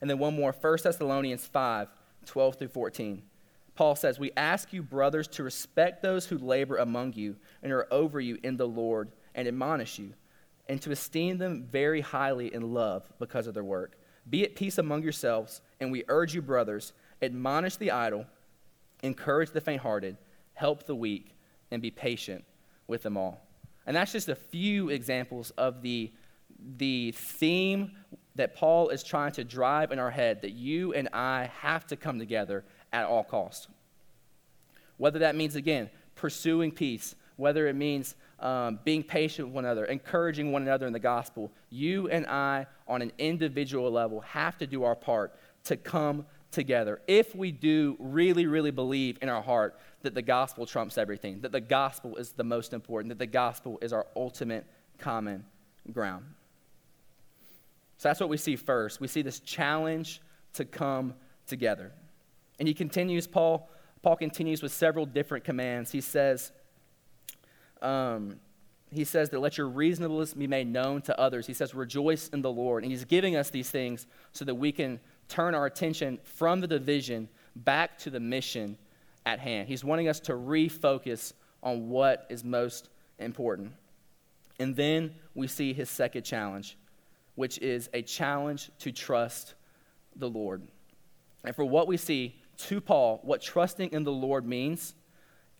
And 0.00 0.08
then 0.08 0.18
one 0.18 0.34
more, 0.34 0.52
1 0.52 0.78
Thessalonians 0.82 1.46
5, 1.46 1.88
12 2.26 2.54
through 2.56 2.68
14. 2.68 3.22
Paul 3.78 3.94
says, 3.94 4.18
We 4.18 4.32
ask 4.36 4.72
you, 4.72 4.82
brothers, 4.82 5.28
to 5.28 5.44
respect 5.44 6.02
those 6.02 6.26
who 6.26 6.36
labor 6.36 6.78
among 6.78 7.12
you 7.12 7.36
and 7.62 7.70
are 7.70 7.86
over 7.92 8.20
you 8.20 8.36
in 8.42 8.56
the 8.56 8.66
Lord 8.66 9.12
and 9.36 9.46
admonish 9.46 10.00
you, 10.00 10.14
and 10.68 10.82
to 10.82 10.90
esteem 10.90 11.38
them 11.38 11.64
very 11.70 12.00
highly 12.00 12.52
in 12.52 12.74
love 12.74 13.08
because 13.20 13.46
of 13.46 13.54
their 13.54 13.62
work. 13.62 13.96
Be 14.28 14.42
at 14.42 14.56
peace 14.56 14.78
among 14.78 15.04
yourselves, 15.04 15.60
and 15.78 15.92
we 15.92 16.02
urge 16.08 16.34
you, 16.34 16.42
brothers, 16.42 16.92
admonish 17.22 17.76
the 17.76 17.92
idle, 17.92 18.26
encourage 19.04 19.52
the 19.52 19.60
faint 19.60 19.82
hearted, 19.82 20.16
help 20.54 20.84
the 20.86 20.96
weak, 20.96 21.36
and 21.70 21.80
be 21.80 21.92
patient 21.92 22.44
with 22.88 23.04
them 23.04 23.16
all. 23.16 23.46
And 23.86 23.94
that's 23.94 24.10
just 24.10 24.28
a 24.28 24.34
few 24.34 24.88
examples 24.88 25.50
of 25.50 25.82
the 25.82 26.12
the 26.78 27.12
theme 27.12 27.92
that 28.34 28.56
Paul 28.56 28.88
is 28.88 29.04
trying 29.04 29.30
to 29.32 29.44
drive 29.44 29.92
in 29.92 30.00
our 30.00 30.10
head 30.10 30.42
that 30.42 30.52
you 30.52 30.92
and 30.92 31.08
I 31.12 31.50
have 31.60 31.86
to 31.86 31.96
come 31.96 32.18
together 32.18 32.64
at 32.92 33.06
all 33.06 33.24
costs. 33.24 33.68
Whether 34.96 35.20
that 35.20 35.36
means, 35.36 35.54
again, 35.54 35.90
pursuing 36.14 36.72
peace, 36.72 37.14
whether 37.36 37.68
it 37.68 37.76
means 37.76 38.16
um, 38.40 38.80
being 38.84 39.02
patient 39.02 39.48
with 39.48 39.54
one 39.54 39.64
another, 39.64 39.84
encouraging 39.84 40.52
one 40.52 40.62
another 40.62 40.86
in 40.86 40.92
the 40.92 40.98
gospel, 40.98 41.52
you 41.70 42.08
and 42.08 42.26
I, 42.26 42.66
on 42.86 43.02
an 43.02 43.12
individual 43.18 43.90
level, 43.90 44.20
have 44.20 44.58
to 44.58 44.66
do 44.66 44.84
our 44.84 44.96
part 44.96 45.34
to 45.64 45.76
come 45.76 46.26
together. 46.50 47.00
If 47.06 47.34
we 47.34 47.52
do 47.52 47.96
really, 47.98 48.46
really 48.46 48.70
believe 48.70 49.18
in 49.22 49.28
our 49.28 49.42
heart 49.42 49.78
that 50.02 50.14
the 50.14 50.22
gospel 50.22 50.66
trumps 50.66 50.98
everything, 50.98 51.40
that 51.42 51.52
the 51.52 51.60
gospel 51.60 52.16
is 52.16 52.32
the 52.32 52.44
most 52.44 52.72
important, 52.72 53.10
that 53.10 53.18
the 53.18 53.26
gospel 53.26 53.78
is 53.82 53.92
our 53.92 54.06
ultimate 54.16 54.66
common 54.98 55.44
ground. 55.92 56.24
So 57.98 58.08
that's 58.08 58.20
what 58.20 58.28
we 58.28 58.36
see 58.36 58.56
first. 58.56 59.00
We 59.00 59.08
see 59.08 59.22
this 59.22 59.40
challenge 59.40 60.22
to 60.54 60.64
come 60.64 61.14
together. 61.46 61.92
And 62.58 62.66
he 62.66 62.74
continues, 62.74 63.26
Paul, 63.26 63.70
Paul 64.02 64.16
continues 64.16 64.62
with 64.62 64.72
several 64.72 65.06
different 65.06 65.44
commands. 65.44 65.90
He 65.92 66.00
says, 66.00 66.52
um, 67.82 68.40
he 68.90 69.04
says 69.04 69.30
that 69.30 69.40
let 69.40 69.58
your 69.58 69.68
reasonableness 69.68 70.34
be 70.34 70.46
made 70.46 70.66
known 70.66 71.02
to 71.02 71.20
others. 71.20 71.46
He 71.46 71.52
says, 71.52 71.74
rejoice 71.74 72.28
in 72.28 72.42
the 72.42 72.50
Lord. 72.50 72.82
And 72.82 72.90
he's 72.90 73.04
giving 73.04 73.36
us 73.36 73.50
these 73.50 73.70
things 73.70 74.06
so 74.32 74.44
that 74.44 74.54
we 74.54 74.72
can 74.72 74.98
turn 75.28 75.54
our 75.54 75.66
attention 75.66 76.18
from 76.24 76.60
the 76.60 76.66
division 76.66 77.28
back 77.54 77.98
to 77.98 78.10
the 78.10 78.20
mission 78.20 78.78
at 79.26 79.38
hand. 79.38 79.68
He's 79.68 79.84
wanting 79.84 80.08
us 80.08 80.20
to 80.20 80.32
refocus 80.32 81.34
on 81.62 81.88
what 81.88 82.26
is 82.30 82.44
most 82.44 82.88
important. 83.18 83.72
And 84.58 84.74
then 84.74 85.14
we 85.34 85.46
see 85.46 85.72
his 85.72 85.90
second 85.90 86.22
challenge, 86.22 86.78
which 87.34 87.58
is 87.58 87.90
a 87.92 88.02
challenge 88.02 88.70
to 88.80 88.90
trust 88.90 89.54
the 90.16 90.30
Lord. 90.30 90.62
And 91.44 91.54
for 91.54 91.64
what 91.64 91.86
we 91.86 91.96
see 91.96 92.37
to 92.58 92.80
Paul, 92.80 93.20
what 93.22 93.40
trusting 93.40 93.92
in 93.92 94.04
the 94.04 94.12
Lord 94.12 94.46
means 94.46 94.94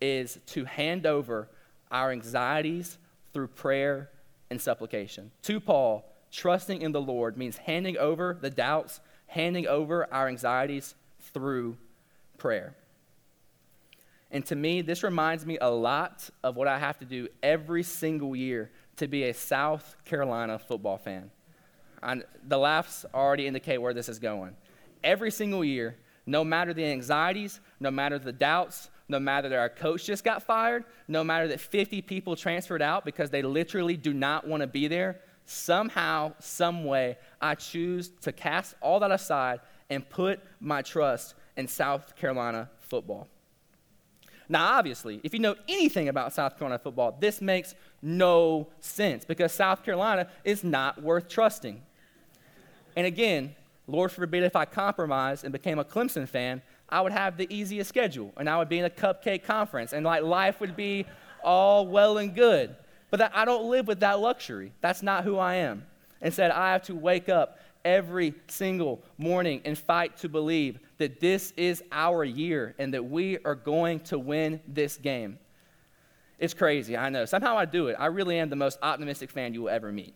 is 0.00 0.38
to 0.46 0.64
hand 0.64 1.06
over 1.06 1.48
our 1.90 2.10
anxieties 2.10 2.98
through 3.32 3.48
prayer 3.48 4.10
and 4.50 4.60
supplication. 4.60 5.30
To 5.42 5.60
Paul, 5.60 6.04
trusting 6.30 6.82
in 6.82 6.92
the 6.92 7.00
Lord 7.00 7.36
means 7.36 7.56
handing 7.56 7.96
over 7.96 8.36
the 8.40 8.50
doubts, 8.50 9.00
handing 9.26 9.66
over 9.66 10.12
our 10.12 10.28
anxieties 10.28 10.94
through 11.32 11.76
prayer. 12.36 12.74
And 14.30 14.44
to 14.46 14.56
me, 14.56 14.82
this 14.82 15.02
reminds 15.02 15.46
me 15.46 15.56
a 15.60 15.70
lot 15.70 16.28
of 16.42 16.56
what 16.56 16.68
I 16.68 16.78
have 16.78 16.98
to 16.98 17.04
do 17.04 17.28
every 17.42 17.82
single 17.82 18.36
year 18.36 18.70
to 18.96 19.08
be 19.08 19.24
a 19.24 19.34
South 19.34 19.96
Carolina 20.04 20.58
football 20.58 20.98
fan. 20.98 21.30
I, 22.02 22.22
the 22.46 22.58
laughs 22.58 23.06
already 23.14 23.46
indicate 23.46 23.78
where 23.78 23.94
this 23.94 24.08
is 24.08 24.18
going. 24.18 24.54
Every 25.02 25.30
single 25.30 25.64
year, 25.64 25.96
no 26.28 26.44
matter 26.44 26.74
the 26.74 26.84
anxieties, 26.84 27.58
no 27.80 27.90
matter 27.90 28.18
the 28.18 28.32
doubts, 28.32 28.90
no 29.08 29.18
matter 29.18 29.48
that 29.48 29.58
our 29.58 29.70
coach 29.70 30.04
just 30.04 30.22
got 30.22 30.42
fired, 30.42 30.84
no 31.08 31.24
matter 31.24 31.48
that 31.48 31.58
50 31.58 32.02
people 32.02 32.36
transferred 32.36 32.82
out 32.82 33.06
because 33.06 33.30
they 33.30 33.40
literally 33.40 33.96
do 33.96 34.12
not 34.12 34.46
want 34.46 34.60
to 34.60 34.66
be 34.66 34.88
there, 34.88 35.20
somehow, 35.46 36.34
some 36.38 36.84
way, 36.84 37.16
I 37.40 37.54
choose 37.54 38.10
to 38.20 38.32
cast 38.32 38.74
all 38.82 39.00
that 39.00 39.10
aside 39.10 39.60
and 39.88 40.06
put 40.06 40.40
my 40.60 40.82
trust 40.82 41.34
in 41.56 41.66
South 41.66 42.14
Carolina 42.14 42.68
football. 42.80 43.26
Now, 44.50 44.76
obviously, 44.76 45.20
if 45.24 45.32
you 45.32 45.40
know 45.40 45.56
anything 45.66 46.08
about 46.08 46.34
South 46.34 46.58
Carolina 46.58 46.78
football, 46.78 47.16
this 47.18 47.40
makes 47.40 47.74
no 48.02 48.68
sense 48.80 49.24
because 49.24 49.52
South 49.52 49.82
Carolina 49.82 50.28
is 50.44 50.62
not 50.62 51.02
worth 51.02 51.26
trusting. 51.28 51.80
And 52.96 53.06
again, 53.06 53.54
Lord 53.88 54.12
forbid 54.12 54.44
if 54.44 54.54
I 54.54 54.66
compromised 54.66 55.44
and 55.44 55.52
became 55.52 55.78
a 55.78 55.84
Clemson 55.84 56.28
fan, 56.28 56.62
I 56.90 57.00
would 57.00 57.12
have 57.12 57.36
the 57.36 57.52
easiest 57.52 57.88
schedule 57.88 58.32
and 58.36 58.48
I 58.48 58.58
would 58.58 58.68
be 58.68 58.78
in 58.78 58.84
a 58.84 58.90
cupcake 58.90 59.42
conference 59.42 59.94
and 59.94 60.04
like 60.04 60.22
life 60.22 60.60
would 60.60 60.76
be 60.76 61.06
all 61.42 61.86
well 61.86 62.18
and 62.18 62.34
good. 62.34 62.76
But 63.10 63.16
that, 63.18 63.32
I 63.34 63.46
don't 63.46 63.70
live 63.70 63.86
with 63.86 64.00
that 64.00 64.20
luxury. 64.20 64.72
That's 64.82 65.02
not 65.02 65.24
who 65.24 65.38
I 65.38 65.56
am. 65.56 65.86
Instead, 66.20 66.50
I 66.50 66.72
have 66.72 66.82
to 66.82 66.94
wake 66.94 67.30
up 67.30 67.58
every 67.84 68.34
single 68.48 69.02
morning 69.16 69.62
and 69.64 69.78
fight 69.78 70.18
to 70.18 70.28
believe 70.28 70.78
that 70.98 71.18
this 71.18 71.52
is 71.56 71.82
our 71.90 72.24
year 72.24 72.74
and 72.78 72.92
that 72.92 73.04
we 73.04 73.38
are 73.44 73.54
going 73.54 74.00
to 74.00 74.18
win 74.18 74.60
this 74.68 74.98
game. 74.98 75.38
It's 76.38 76.52
crazy, 76.52 76.96
I 76.96 77.08
know. 77.08 77.24
Somehow 77.24 77.56
I 77.56 77.64
do 77.64 77.88
it. 77.88 77.96
I 77.98 78.06
really 78.06 78.38
am 78.38 78.50
the 78.50 78.56
most 78.56 78.78
optimistic 78.82 79.30
fan 79.30 79.54
you 79.54 79.62
will 79.62 79.70
ever 79.70 79.90
meet. 79.90 80.14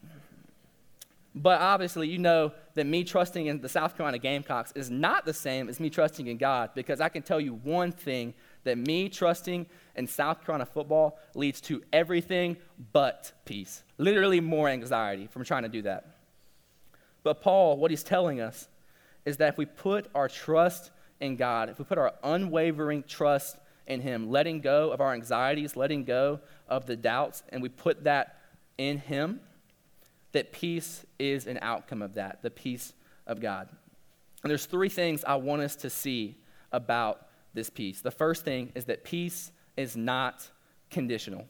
But 1.35 1.61
obviously, 1.63 2.09
you 2.09 2.19
know 2.19 2.53
that 2.75 2.87
me 2.87 3.05
trusting 3.05 3.47
in 3.47 3.61
the 3.61 3.69
South 3.69 3.97
Carolina 3.97 4.19
Gamecocks 4.19 4.73
is 4.75 4.91
not 4.91 5.25
the 5.25 5.35
same 5.35 5.69
as 5.69 5.79
me 5.79 5.91
trusting 5.91 6.27
in 6.27 6.39
God 6.39 6.71
because 6.75 7.01
I 7.01 7.09
can 7.09 7.23
tell 7.23 7.41
you 7.41 7.55
one 7.55 7.93
thing 7.93 8.35
that 8.65 8.79
me 8.79 9.09
trusting 9.09 9.67
in 9.97 10.07
South 10.07 10.45
Carolina 10.45 10.67
football 10.67 11.19
leads 11.35 11.61
to 11.63 11.83
everything 11.93 12.57
but 12.93 13.33
peace. 13.45 13.83
Literally, 13.99 14.41
more 14.41 14.69
anxiety 14.69 15.27
from 15.27 15.45
trying 15.45 15.65
to 15.65 15.69
do 15.69 15.83
that. 15.83 16.07
But 17.23 17.41
Paul, 17.41 17.77
what 17.77 17.91
he's 17.91 18.03
telling 18.03 18.41
us 18.41 18.69
is 19.25 19.37
that 19.37 19.51
if 19.51 19.59
we 19.59 19.67
put 19.67 20.09
our 20.15 20.29
trust 20.29 20.91
in 21.21 21.37
God, 21.37 21.69
if 21.69 21.79
we 21.79 21.85
put 21.85 21.99
our 21.99 22.13
unwavering 22.25 23.05
trust 23.05 23.57
in 23.87 24.01
Him, 24.01 24.31
letting 24.31 24.61
go 24.61 24.91
of 24.91 25.01
our 25.01 25.13
anxieties, 25.13 25.77
letting 25.77 26.05
go 26.05 26.41
of 26.69 26.87
the 26.87 26.97
doubts, 26.97 27.43
and 27.51 27.63
we 27.63 27.69
put 27.69 28.05
that 28.05 28.39
in 28.79 28.99
Him, 28.99 29.41
that 30.33 30.53
peace 30.53 31.05
is 31.19 31.47
an 31.47 31.59
outcome 31.63 32.03
of 32.03 32.15
that, 32.15 32.43
the 32.43 32.51
peace 32.51 32.93
of 33.27 33.41
God. 33.41 33.69
And 34.43 34.51
there's 34.51 34.67
three 34.67 34.89
things 34.89 35.25
I 35.25 35.37
want 35.37 35.63
us 35.63 35.77
to 35.77 35.91
see 35.91 36.37
about 36.73 37.29
this 37.55 37.71
peace. 37.71 38.01
The 38.01 38.11
first 38.11 38.45
thing 38.45 38.73
is 38.75 38.87
that 38.87 39.05
peace 39.05 39.53
is 39.77 39.97
not 39.97 40.49
conditional. 40.91 41.47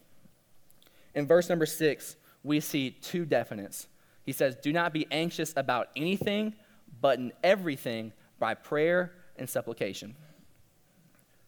In 1.15 1.27
verse 1.27 1.49
number 1.49 1.67
six, 1.67 2.17
we 2.43 2.61
see 2.61 2.91
two 2.91 3.25
definites. 3.25 3.87
He 4.25 4.33
says, 4.33 4.57
Do 4.57 4.73
not 4.73 4.93
be 4.93 5.07
anxious 5.11 5.53
about 5.57 5.89
anything, 5.97 6.55
but 7.01 7.19
in 7.19 7.33
everything 7.43 8.13
by 8.39 8.55
prayer 8.55 9.13
and 9.37 9.49
supplication. 9.49 10.17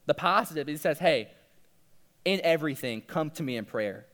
The 0.06 0.14
positive, 0.14 0.68
he 0.68 0.76
says, 0.76 0.98
Hey, 0.98 1.30
in 2.24 2.40
everything, 2.42 3.02
come 3.02 3.30
to 3.30 3.42
me 3.42 3.56
in 3.56 3.64
prayer. 3.64 4.06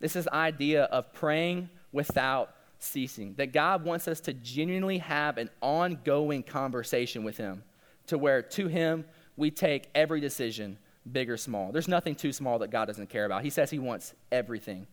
This 0.00 0.16
is 0.16 0.28
idea 0.28 0.84
of 0.84 1.12
praying 1.12 1.70
without 1.92 2.54
ceasing. 2.78 3.34
That 3.34 3.52
God 3.52 3.84
wants 3.84 4.08
us 4.08 4.20
to 4.20 4.32
genuinely 4.32 4.98
have 4.98 5.38
an 5.38 5.50
ongoing 5.60 6.42
conversation 6.42 7.24
with 7.24 7.36
Him, 7.36 7.62
to 8.06 8.18
where 8.18 8.42
to 8.42 8.68
Him 8.68 9.04
we 9.36 9.50
take 9.50 9.88
every 9.94 10.20
decision, 10.20 10.78
big 11.10 11.30
or 11.30 11.36
small. 11.36 11.72
There's 11.72 11.88
nothing 11.88 12.14
too 12.14 12.32
small 12.32 12.58
that 12.60 12.70
God 12.70 12.86
doesn't 12.86 13.08
care 13.08 13.24
about. 13.24 13.44
He 13.44 13.50
says 13.50 13.70
He 13.70 13.78
wants 13.78 14.14
everything. 14.30 14.86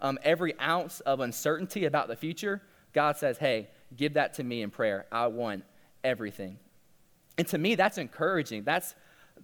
Um, 0.00 0.18
every 0.22 0.58
ounce 0.60 1.00
of 1.00 1.20
uncertainty 1.20 1.84
about 1.86 2.08
the 2.08 2.16
future, 2.16 2.60
God 2.92 3.16
says, 3.16 3.38
hey, 3.38 3.68
give 3.96 4.14
that 4.14 4.34
to 4.34 4.44
me 4.44 4.62
in 4.62 4.70
prayer. 4.70 5.06
I 5.10 5.28
want 5.28 5.64
everything. 6.02 6.58
And 7.38 7.46
to 7.48 7.58
me, 7.58 7.74
that's 7.74 7.98
encouraging. 7.98 8.64
That's, 8.64 8.94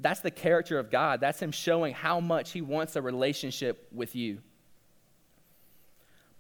that's 0.01 0.21
the 0.21 0.31
character 0.31 0.79
of 0.79 0.91
God. 0.91 1.21
That's 1.21 1.41
Him 1.41 1.53
showing 1.53 1.95
how 1.95 2.21
much 2.21 2.53
He 2.53 2.61
wants 2.61 2.97
a 2.97 3.03
relationship 3.03 3.89
with 3.93 4.15
you. 4.15 4.39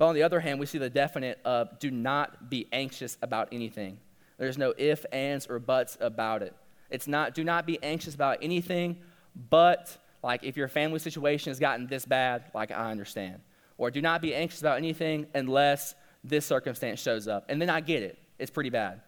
But 0.00 0.06
on 0.06 0.14
the 0.14 0.22
other 0.22 0.40
hand, 0.40 0.58
we 0.58 0.64
see 0.64 0.78
the 0.78 0.88
definite 0.88 1.38
of 1.44 1.78
do 1.78 1.90
not 1.90 2.48
be 2.48 2.66
anxious 2.72 3.18
about 3.20 3.50
anything. 3.52 3.98
There's 4.38 4.56
no 4.56 4.72
if, 4.78 5.04
ands, 5.12 5.46
or 5.46 5.58
buts 5.58 5.98
about 6.00 6.42
it. 6.42 6.54
It's 6.88 7.06
not, 7.06 7.34
do 7.34 7.44
not 7.44 7.66
be 7.66 7.78
anxious 7.82 8.14
about 8.14 8.38
anything, 8.40 8.96
but 9.50 9.94
like 10.22 10.42
if 10.42 10.56
your 10.56 10.68
family 10.68 11.00
situation 11.00 11.50
has 11.50 11.58
gotten 11.58 11.86
this 11.86 12.06
bad, 12.06 12.44
like 12.54 12.70
I 12.70 12.90
understand. 12.90 13.42
Or 13.76 13.90
do 13.90 14.00
not 14.00 14.22
be 14.22 14.34
anxious 14.34 14.62
about 14.62 14.78
anything 14.78 15.26
unless 15.34 15.94
this 16.24 16.46
circumstance 16.46 16.98
shows 16.98 17.28
up. 17.28 17.44
And 17.50 17.60
then 17.60 17.68
I 17.68 17.82
get 17.82 18.02
it, 18.02 18.18
it's 18.38 18.50
pretty 18.50 18.70
bad. 18.70 19.02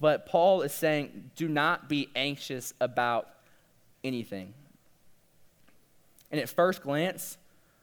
But 0.00 0.26
Paul 0.26 0.62
is 0.62 0.72
saying, 0.72 1.30
do 1.36 1.46
not 1.46 1.88
be 1.88 2.08
anxious 2.16 2.74
about 2.80 3.28
anything. 4.02 4.54
And 6.32 6.40
at 6.40 6.48
first 6.48 6.82
glance, 6.82 7.36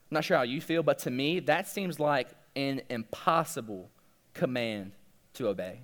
I'm 0.09 0.15
not 0.15 0.23
sure 0.23 0.37
how 0.37 0.43
you 0.43 0.61
feel, 0.61 0.83
but 0.83 0.99
to 0.99 1.11
me, 1.11 1.39
that 1.41 1.67
seems 1.67 1.99
like 1.99 2.29
an 2.55 2.81
impossible 2.89 3.89
command 4.33 4.93
to 5.33 5.47
obey. 5.47 5.81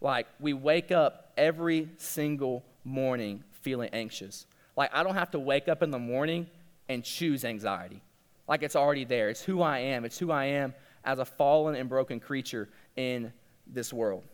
Like, 0.00 0.26
we 0.38 0.52
wake 0.52 0.92
up 0.92 1.32
every 1.36 1.88
single 1.96 2.64
morning 2.84 3.44
feeling 3.62 3.90
anxious. 3.92 4.46
Like, 4.76 4.90
I 4.94 5.02
don't 5.02 5.14
have 5.14 5.30
to 5.32 5.38
wake 5.38 5.68
up 5.68 5.82
in 5.82 5.90
the 5.90 5.98
morning 5.98 6.46
and 6.88 7.02
choose 7.02 7.44
anxiety. 7.44 8.02
Like, 8.46 8.62
it's 8.62 8.76
already 8.76 9.04
there. 9.04 9.30
It's 9.30 9.42
who 9.42 9.62
I 9.62 9.78
am. 9.78 10.04
It's 10.04 10.18
who 10.18 10.30
I 10.30 10.46
am 10.46 10.74
as 11.04 11.18
a 11.18 11.24
fallen 11.24 11.74
and 11.74 11.88
broken 11.88 12.20
creature 12.20 12.68
in 12.96 13.32
this 13.66 13.92
world. 13.92 14.24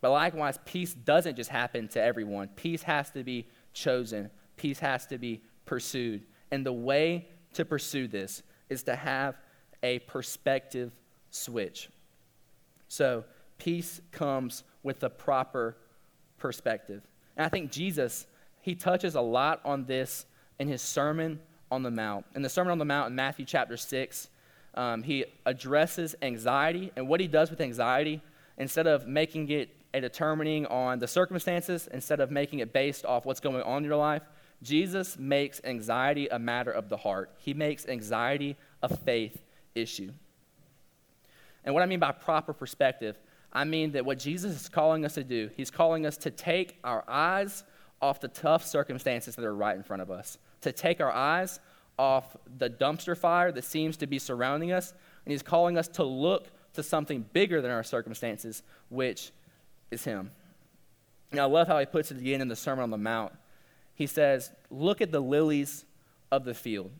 But 0.00 0.10
likewise, 0.10 0.58
peace 0.64 0.92
doesn't 0.92 1.36
just 1.36 1.50
happen 1.50 1.88
to 1.88 2.02
everyone. 2.02 2.48
Peace 2.48 2.82
has 2.82 3.10
to 3.12 3.24
be 3.24 3.46
chosen, 3.72 4.30
peace 4.56 4.78
has 4.78 5.06
to 5.06 5.18
be 5.18 5.42
pursued. 5.64 6.22
And 6.54 6.64
the 6.64 6.72
way 6.72 7.26
to 7.54 7.64
pursue 7.64 8.06
this 8.06 8.44
is 8.68 8.84
to 8.84 8.94
have 8.94 9.34
a 9.82 9.98
perspective 9.98 10.92
switch. 11.32 11.88
So, 12.86 13.24
peace 13.58 14.00
comes 14.12 14.62
with 14.84 15.00
the 15.00 15.10
proper 15.10 15.76
perspective. 16.38 17.02
And 17.36 17.44
I 17.44 17.48
think 17.48 17.72
Jesus, 17.72 18.28
he 18.60 18.76
touches 18.76 19.16
a 19.16 19.20
lot 19.20 19.62
on 19.64 19.86
this 19.86 20.26
in 20.60 20.68
his 20.68 20.80
Sermon 20.80 21.40
on 21.72 21.82
the 21.82 21.90
Mount. 21.90 22.24
In 22.36 22.42
the 22.42 22.48
Sermon 22.48 22.70
on 22.70 22.78
the 22.78 22.84
Mount 22.84 23.08
in 23.08 23.16
Matthew 23.16 23.44
chapter 23.44 23.76
6, 23.76 24.28
um, 24.74 25.02
he 25.02 25.24
addresses 25.46 26.14
anxiety. 26.22 26.92
And 26.94 27.08
what 27.08 27.18
he 27.18 27.26
does 27.26 27.50
with 27.50 27.60
anxiety, 27.60 28.22
instead 28.58 28.86
of 28.86 29.08
making 29.08 29.48
it 29.48 29.74
a 29.92 30.00
determining 30.00 30.66
on 30.66 31.00
the 31.00 31.08
circumstances, 31.08 31.88
instead 31.92 32.20
of 32.20 32.30
making 32.30 32.60
it 32.60 32.72
based 32.72 33.04
off 33.04 33.26
what's 33.26 33.40
going 33.40 33.60
on 33.62 33.78
in 33.78 33.84
your 33.88 33.96
life, 33.96 34.22
Jesus 34.64 35.18
makes 35.18 35.60
anxiety 35.62 36.28
a 36.28 36.38
matter 36.38 36.70
of 36.70 36.88
the 36.88 36.96
heart. 36.96 37.30
He 37.38 37.54
makes 37.54 37.86
anxiety 37.86 38.56
a 38.82 38.94
faith 38.94 39.42
issue. 39.74 40.10
And 41.64 41.74
what 41.74 41.82
I 41.82 41.86
mean 41.86 42.00
by 42.00 42.12
proper 42.12 42.52
perspective, 42.52 43.18
I 43.52 43.64
mean 43.64 43.92
that 43.92 44.04
what 44.04 44.18
Jesus 44.18 44.60
is 44.60 44.68
calling 44.68 45.04
us 45.04 45.14
to 45.14 45.24
do, 45.24 45.50
he's 45.56 45.70
calling 45.70 46.06
us 46.06 46.16
to 46.18 46.30
take 46.30 46.78
our 46.82 47.04
eyes 47.06 47.62
off 48.02 48.20
the 48.20 48.28
tough 48.28 48.64
circumstances 48.64 49.36
that 49.36 49.44
are 49.44 49.54
right 49.54 49.76
in 49.76 49.82
front 49.82 50.02
of 50.02 50.10
us, 50.10 50.38
to 50.62 50.72
take 50.72 51.00
our 51.00 51.12
eyes 51.12 51.60
off 51.98 52.36
the 52.58 52.68
dumpster 52.68 53.16
fire 53.16 53.52
that 53.52 53.64
seems 53.64 53.96
to 53.98 54.06
be 54.06 54.18
surrounding 54.18 54.72
us, 54.72 54.92
and 55.24 55.32
he's 55.32 55.42
calling 55.42 55.78
us 55.78 55.88
to 55.88 56.04
look 56.04 56.48
to 56.72 56.82
something 56.82 57.24
bigger 57.32 57.62
than 57.62 57.70
our 57.70 57.84
circumstances, 57.84 58.62
which 58.88 59.30
is 59.90 60.04
him. 60.04 60.30
And 61.30 61.40
I 61.40 61.44
love 61.44 61.68
how 61.68 61.78
he 61.78 61.86
puts 61.86 62.10
it 62.10 62.18
again 62.18 62.40
in 62.40 62.48
the 62.48 62.56
Sermon 62.56 62.82
on 62.82 62.90
the 62.90 62.98
Mount. 62.98 63.32
He 63.94 64.06
says, 64.06 64.52
Look 64.70 65.00
at 65.00 65.12
the 65.12 65.20
lilies 65.20 65.84
of 66.30 66.44
the 66.44 66.54
field. 66.54 66.90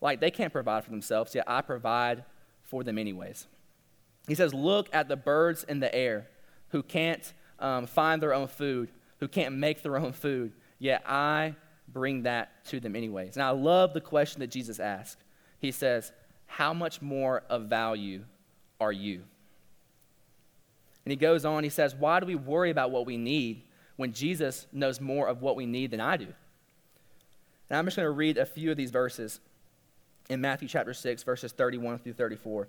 Like 0.00 0.20
they 0.20 0.30
can't 0.30 0.52
provide 0.52 0.84
for 0.84 0.90
themselves, 0.90 1.34
yet 1.34 1.44
I 1.46 1.62
provide 1.62 2.24
for 2.62 2.84
them 2.84 2.98
anyways. 2.98 3.46
He 4.26 4.34
says, 4.34 4.52
Look 4.54 4.88
at 4.92 5.08
the 5.08 5.16
birds 5.16 5.64
in 5.64 5.80
the 5.80 5.92
air 5.94 6.28
who 6.68 6.82
can't 6.82 7.32
um, 7.58 7.86
find 7.86 8.22
their 8.22 8.34
own 8.34 8.46
food, 8.46 8.90
who 9.20 9.28
can't 9.28 9.56
make 9.56 9.82
their 9.82 9.96
own 9.96 10.12
food, 10.12 10.52
yet 10.78 11.02
I 11.06 11.56
bring 11.88 12.22
that 12.24 12.64
to 12.66 12.80
them 12.80 12.94
anyways. 12.94 13.36
And 13.36 13.42
I 13.42 13.50
love 13.50 13.94
the 13.94 14.00
question 14.00 14.40
that 14.40 14.50
Jesus 14.50 14.78
asked. 14.78 15.24
He 15.58 15.72
says, 15.72 16.12
How 16.46 16.72
much 16.72 17.00
more 17.00 17.42
of 17.48 17.64
value 17.64 18.24
are 18.80 18.92
you? 18.92 19.22
And 21.04 21.10
he 21.10 21.16
goes 21.16 21.46
on, 21.46 21.64
he 21.64 21.70
says, 21.70 21.94
Why 21.94 22.20
do 22.20 22.26
we 22.26 22.34
worry 22.34 22.70
about 22.70 22.90
what 22.90 23.06
we 23.06 23.16
need 23.16 23.62
when 23.98 24.12
Jesus 24.12 24.68
knows 24.72 25.00
more 25.00 25.26
of 25.26 25.42
what 25.42 25.56
we 25.56 25.66
need 25.66 25.90
than 25.90 26.00
I 26.00 26.16
do? 26.16 26.28
And 27.68 27.76
I'm 27.76 27.84
just 27.84 27.96
going 27.96 28.06
to 28.06 28.10
read 28.10 28.38
a 28.38 28.46
few 28.46 28.70
of 28.70 28.76
these 28.76 28.92
verses 28.92 29.40
in 30.30 30.40
Matthew 30.40 30.68
chapter 30.68 30.94
6, 30.94 31.24
verses 31.24 31.50
31 31.50 31.98
through 31.98 32.12
34. 32.12 32.68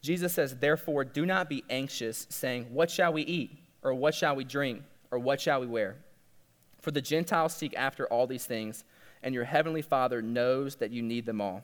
Jesus 0.00 0.32
says, 0.32 0.56
Therefore, 0.56 1.04
do 1.04 1.26
not 1.26 1.50
be 1.50 1.62
anxious, 1.68 2.26
saying, 2.30 2.66
What 2.72 2.90
shall 2.90 3.12
we 3.12 3.22
eat? 3.22 3.58
Or 3.82 3.92
what 3.92 4.14
shall 4.14 4.34
we 4.34 4.44
drink? 4.44 4.82
Or 5.10 5.18
what 5.18 5.38
shall 5.38 5.60
we 5.60 5.66
wear? 5.66 5.96
For 6.80 6.90
the 6.90 7.02
Gentiles 7.02 7.54
seek 7.54 7.74
after 7.76 8.06
all 8.06 8.26
these 8.26 8.46
things, 8.46 8.84
and 9.22 9.34
your 9.34 9.44
heavenly 9.44 9.82
Father 9.82 10.22
knows 10.22 10.76
that 10.76 10.90
you 10.90 11.02
need 11.02 11.26
them 11.26 11.42
all. 11.42 11.62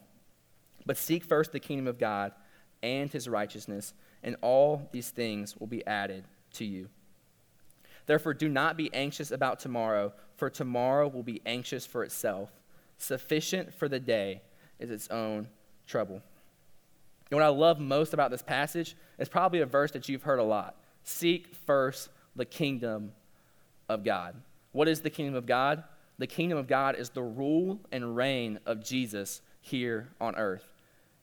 But 0.85 0.99
seek 0.99 1.25
first 1.25 1.53
the 1.53 1.59
kingdom 1.59 1.87
of 1.87 1.99
God 1.99 2.33
and 2.83 3.11
his 3.11 3.29
righteousness, 3.29 3.95
and 4.23 4.37
all 4.43 4.89
these 4.93 5.11
things 5.11 5.57
will 5.57 5.67
be 5.67 5.85
added 5.87 6.25
to 6.53 6.67
you. 6.67 6.91
Therefore, 8.09 8.33
do 8.33 8.49
not 8.49 8.79
be 8.79 8.93
anxious 8.95 9.31
about 9.31 9.61
tomorrow, 9.61 10.15
for 10.35 10.49
tomorrow 10.49 11.09
will 11.09 11.23
be 11.23 11.43
anxious 11.45 11.85
for 11.85 12.03
itself. 12.03 12.51
Sufficient 12.97 13.75
for 13.75 13.87
the 13.87 14.01
day 14.01 14.41
is 14.79 14.91
its 14.91 15.09
own 15.09 15.47
trouble. 15.87 16.23
And 17.31 17.39
what 17.39 17.45
I 17.45 17.49
love 17.49 17.79
most 17.79 18.15
about 18.15 18.31
this 18.31 18.41
passage 18.41 18.97
is 19.19 19.29
probably 19.29 19.61
a 19.61 19.67
verse 19.67 19.93
that 19.93 20.09
you've 20.09 20.23
heard 20.23 20.39
a 20.39 20.45
lot 20.45 20.77
Seek 21.05 21.55
first 21.67 22.09
the 22.35 22.47
kingdom 22.47 23.13
of 23.91 24.05
God. 24.05 24.35
What 24.73 24.89
is 24.89 25.03
the 25.03 25.11
kingdom 25.11 25.35
of 25.35 25.45
God? 25.45 25.85
The 26.17 26.27
kingdom 26.27 26.57
of 26.57 26.67
God 26.67 26.97
is 26.97 27.11
the 27.11 27.23
rule 27.23 27.79
and 27.93 28.17
reign 28.17 28.59
of 28.65 28.83
Jesus 28.83 29.43
here 29.61 30.09
on 30.19 30.35
earth. 30.35 30.65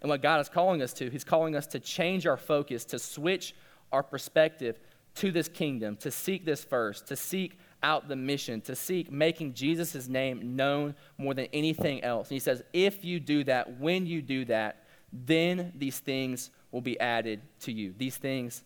And 0.02 0.10
what 0.12 0.22
God 0.22 0.40
is 0.40 0.50
calling 0.50 0.84
us 0.84 0.94
to, 0.94 1.10
He's 1.10 1.24
calling 1.24 1.56
us 1.56 1.66
to 1.68 1.80
change 1.80 2.28
our 2.28 2.38
focus, 2.38 2.86
to 2.86 3.00
switch 3.00 3.56
our 3.92 4.04
perspective 4.04 4.80
to 5.16 5.32
this 5.32 5.48
kingdom, 5.48 5.96
to 5.98 6.12
seek 6.12 6.46
this 6.46 6.64
first, 6.64 7.08
to 7.08 7.16
seek 7.16 7.58
out 7.82 8.08
the 8.08 8.16
mission, 8.16 8.62
to 8.62 8.76
seek 8.76 9.12
making 9.12 9.54
Jesus' 9.54 10.08
name 10.08 10.56
known 10.56 10.96
more 11.18 11.34
than 11.34 11.48
anything 11.54 12.04
else. 12.04 12.30
And 12.30 12.36
He 12.36 12.40
says, 12.40 12.64
if 12.74 13.06
you 13.06 13.20
do 13.20 13.44
that, 13.46 13.80
when 13.80 14.06
you 14.06 14.22
do 14.22 14.46
that, 14.46 14.84
then 15.14 15.72
these 15.76 16.00
things 16.00 16.50
will 16.72 16.82
be 16.82 17.00
added 17.00 17.42
to 17.62 17.72
you. 17.72 17.94
These 17.98 18.18
things 18.18 18.64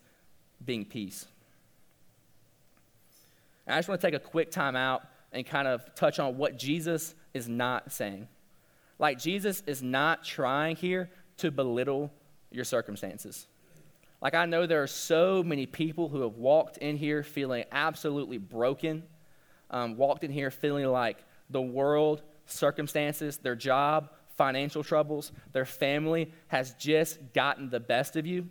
being 0.65 0.85
peace. 0.85 1.27
And 3.67 3.75
I 3.75 3.77
just 3.77 3.87
want 3.87 4.01
to 4.01 4.07
take 4.07 4.15
a 4.15 4.19
quick 4.19 4.49
time 4.49 4.75
out 4.75 5.03
and 5.31 5.45
kind 5.45 5.67
of 5.67 5.93
touch 5.93 6.17
on 6.19 6.37
what 6.37 6.57
Jesus 6.57 7.13
is 7.35 7.47
not 7.47 7.91
saying. 7.91 8.27
Like, 8.97 9.19
Jesus 9.19 9.61
is 9.67 9.83
not 9.83 10.23
trying 10.23 10.75
here 10.75 11.11
to 11.37 11.51
belittle 11.51 12.11
your 12.51 12.65
circumstances. 12.65 13.47
Like, 14.21 14.35
I 14.35 14.45
know 14.45 14.65
there 14.65 14.83
are 14.83 14.87
so 14.87 15.43
many 15.43 15.65
people 15.65 16.09
who 16.09 16.21
have 16.21 16.35
walked 16.35 16.77
in 16.77 16.97
here 16.97 17.23
feeling 17.23 17.63
absolutely 17.71 18.37
broken, 18.37 19.03
um, 19.69 19.95
walked 19.97 20.23
in 20.23 20.31
here 20.31 20.51
feeling 20.51 20.85
like 20.87 21.17
the 21.49 21.61
world, 21.61 22.21
circumstances, 22.45 23.37
their 23.37 23.55
job, 23.55 24.09
financial 24.35 24.83
troubles, 24.83 25.31
their 25.51 25.65
family 25.65 26.31
has 26.47 26.73
just 26.73 27.19
gotten 27.33 27.69
the 27.69 27.79
best 27.79 28.15
of 28.15 28.25
you, 28.25 28.47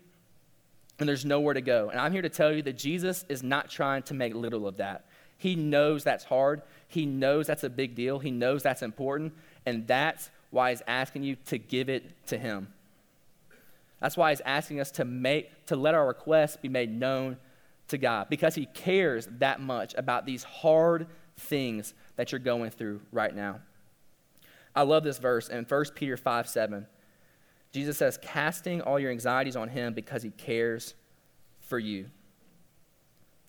and 0.99 1.09
there's 1.09 1.25
nowhere 1.25 1.55
to 1.55 1.61
go. 1.61 1.91
And 1.91 2.01
I'm 2.01 2.13
here 2.13 2.23
to 2.23 2.29
tell 2.29 2.53
you 2.53 2.63
that 2.63 2.77
Jesus 2.77 3.25
is 3.29 3.43
not 3.43 3.71
trying 3.71 4.03
to 4.05 4.15
make 4.15 4.35
little 4.35 4.67
of 4.67 4.79
that. 4.79 5.07
He 5.37 5.55
knows 5.55 6.03
that's 6.03 6.25
hard. 6.25 6.63
He 6.89 7.07
knows 7.07 7.47
that's 7.47 7.63
a 7.63 7.71
big 7.71 7.95
deal. 7.95 8.19
He 8.19 8.31
knows 8.31 8.63
that's 8.63 8.83
important. 8.83 9.33
And 9.65 9.87
that's 9.87 10.31
why 10.51 10.71
he's 10.71 10.83
asking 10.89 11.23
you 11.23 11.37
to 11.47 11.59
give 11.59 11.89
it 11.89 12.27
to 12.27 12.37
him. 12.37 12.69
That's 14.01 14.17
why 14.17 14.31
he's 14.31 14.41
asking 14.43 14.81
us 14.81 14.91
to 14.93 15.05
make 15.05 15.67
to 15.67 15.77
let 15.77 15.95
our 15.95 16.07
requests 16.07 16.57
be 16.57 16.69
made 16.69 16.91
known 16.91 17.37
to 17.89 17.99
God 17.99 18.29
because 18.29 18.55
he 18.55 18.67
cares 18.67 19.29
that 19.39 19.61
much 19.61 19.95
about 19.97 20.27
these 20.27 20.45
hard 20.45 21.07
things 21.37 21.95
that 22.17 22.33
you're 22.33 22.39
going 22.39 22.71
through 22.71 23.01
right 23.13 23.35
now. 23.35 23.61
I 24.75 24.83
love 24.83 25.03
this 25.03 25.19
verse 25.19 25.49
in 25.49 25.65
1 25.65 25.85
Peter 25.95 26.17
5 26.17 26.49
7. 26.49 26.87
Jesus 27.73 27.99
says, 27.99 28.19
casting 28.23 28.81
all 28.81 28.99
your 28.99 29.11
anxieties 29.11 29.57
on 29.57 29.69
him 29.69 29.93
because 29.93 30.23
he 30.23 30.31
cares 30.31 30.95
for 31.61 31.79
you. 31.79 32.07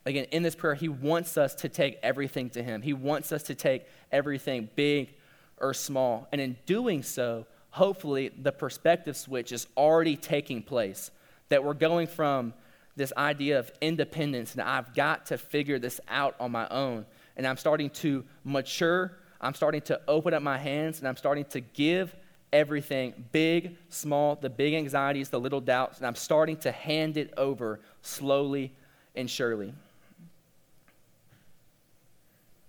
Again, 0.06 0.26
in 0.32 0.44
this 0.44 0.56
prayer, 0.56 0.76
he 0.76 0.90
wants 0.90 1.38
us 1.38 1.56
to 1.56 1.70
take 1.70 2.00
everything 2.04 2.50
to 2.52 2.64
him. 2.64 2.82
He 2.82 2.94
wants 2.94 3.32
us 3.32 3.44
to 3.44 3.56
take 3.56 3.86
everything, 4.12 4.70
big 4.76 5.14
or 5.58 5.74
small. 5.74 6.28
And 6.32 6.42
in 6.42 6.58
doing 6.66 7.04
so, 7.04 7.46
hopefully 7.72 8.30
the 8.30 8.52
perspective 8.52 9.16
switch 9.16 9.52
is 9.52 9.68
already 9.78 10.16
taking 10.16 10.62
place. 10.62 11.12
That 11.50 11.64
we're 11.64 11.74
going 11.74 12.08
from 12.08 12.54
this 12.96 13.12
idea 13.18 13.60
of 13.60 13.72
independence 13.82 14.54
and 14.54 14.62
I've 14.62 14.94
got 14.94 15.28
to 15.28 15.38
figure 15.38 15.80
this 15.80 16.00
out 16.08 16.36
on 16.40 16.52
my 16.52 16.68
own. 16.70 17.06
And 17.38 17.48
I'm 17.48 17.58
starting 17.58 17.90
to 17.92 18.26
mature 18.44 19.18
I'm 19.42 19.54
starting 19.54 19.82
to 19.82 20.02
open 20.08 20.34
up 20.34 20.42
my 20.42 20.58
hands 20.58 21.00
and 21.00 21.08
I'm 21.08 21.16
starting 21.16 21.46
to 21.46 21.62
give 21.62 22.16
everything 22.52 23.26
big, 23.32 23.78
small, 23.90 24.36
the 24.36 24.50
big 24.50 24.74
anxieties, 24.74 25.30
the 25.30 25.40
little 25.40 25.62
doubts, 25.62 26.00
and 26.00 26.08
I'm 26.08 26.16
starting 26.16 26.58
to 26.58 26.72
hand 26.72 27.16
it 27.16 27.34
over 27.38 27.80
slowly 28.02 28.74
and 29.16 29.30
surely. 29.30 29.74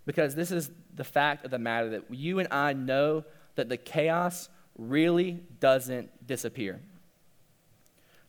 Because 0.07 0.35
this 0.35 0.51
is 0.51 0.71
the 0.95 1.05
fact 1.05 1.45
of 1.45 1.51
the 1.51 1.59
matter 1.59 1.91
that 1.91 2.05
you 2.11 2.39
and 2.39 2.49
I 2.53 2.73
know 2.73 3.25
that 3.57 3.69
the 3.69 3.77
chaos 3.77 4.49
really 4.81 5.43
doesn't 5.61 6.27
disappear. 6.27 6.81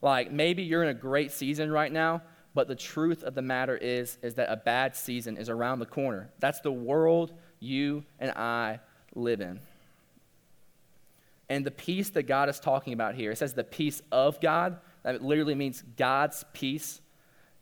Like 0.01 0.31
maybe 0.31 0.63
you're 0.63 0.83
in 0.83 0.89
a 0.89 0.93
great 0.93 1.31
season 1.31 1.71
right 1.71 1.91
now, 1.91 2.21
but 2.53 2.67
the 2.67 2.75
truth 2.75 3.23
of 3.23 3.33
the 3.33 3.41
matter 3.41 3.77
is 3.77 4.17
is 4.21 4.33
that 4.35 4.51
a 4.51 4.57
bad 4.57 4.95
season 4.95 5.37
is 5.37 5.49
around 5.49 5.79
the 5.79 5.85
corner. 5.85 6.29
That's 6.39 6.59
the 6.59 6.71
world 6.71 7.33
you 7.59 8.03
and 8.19 8.31
I 8.31 8.79
live 9.15 9.41
in. 9.41 9.61
And 11.49 11.65
the 11.65 11.71
peace 11.71 12.09
that 12.11 12.23
God 12.23 12.49
is 12.49 12.59
talking 12.59 12.93
about 12.93 13.15
here, 13.15 13.31
it 13.31 13.37
says 13.37 13.53
the 13.53 13.63
peace 13.63 14.01
of 14.11 14.39
God. 14.41 14.77
That 15.03 15.21
literally 15.21 15.55
means 15.55 15.83
God's 15.97 16.45
peace. 16.53 17.01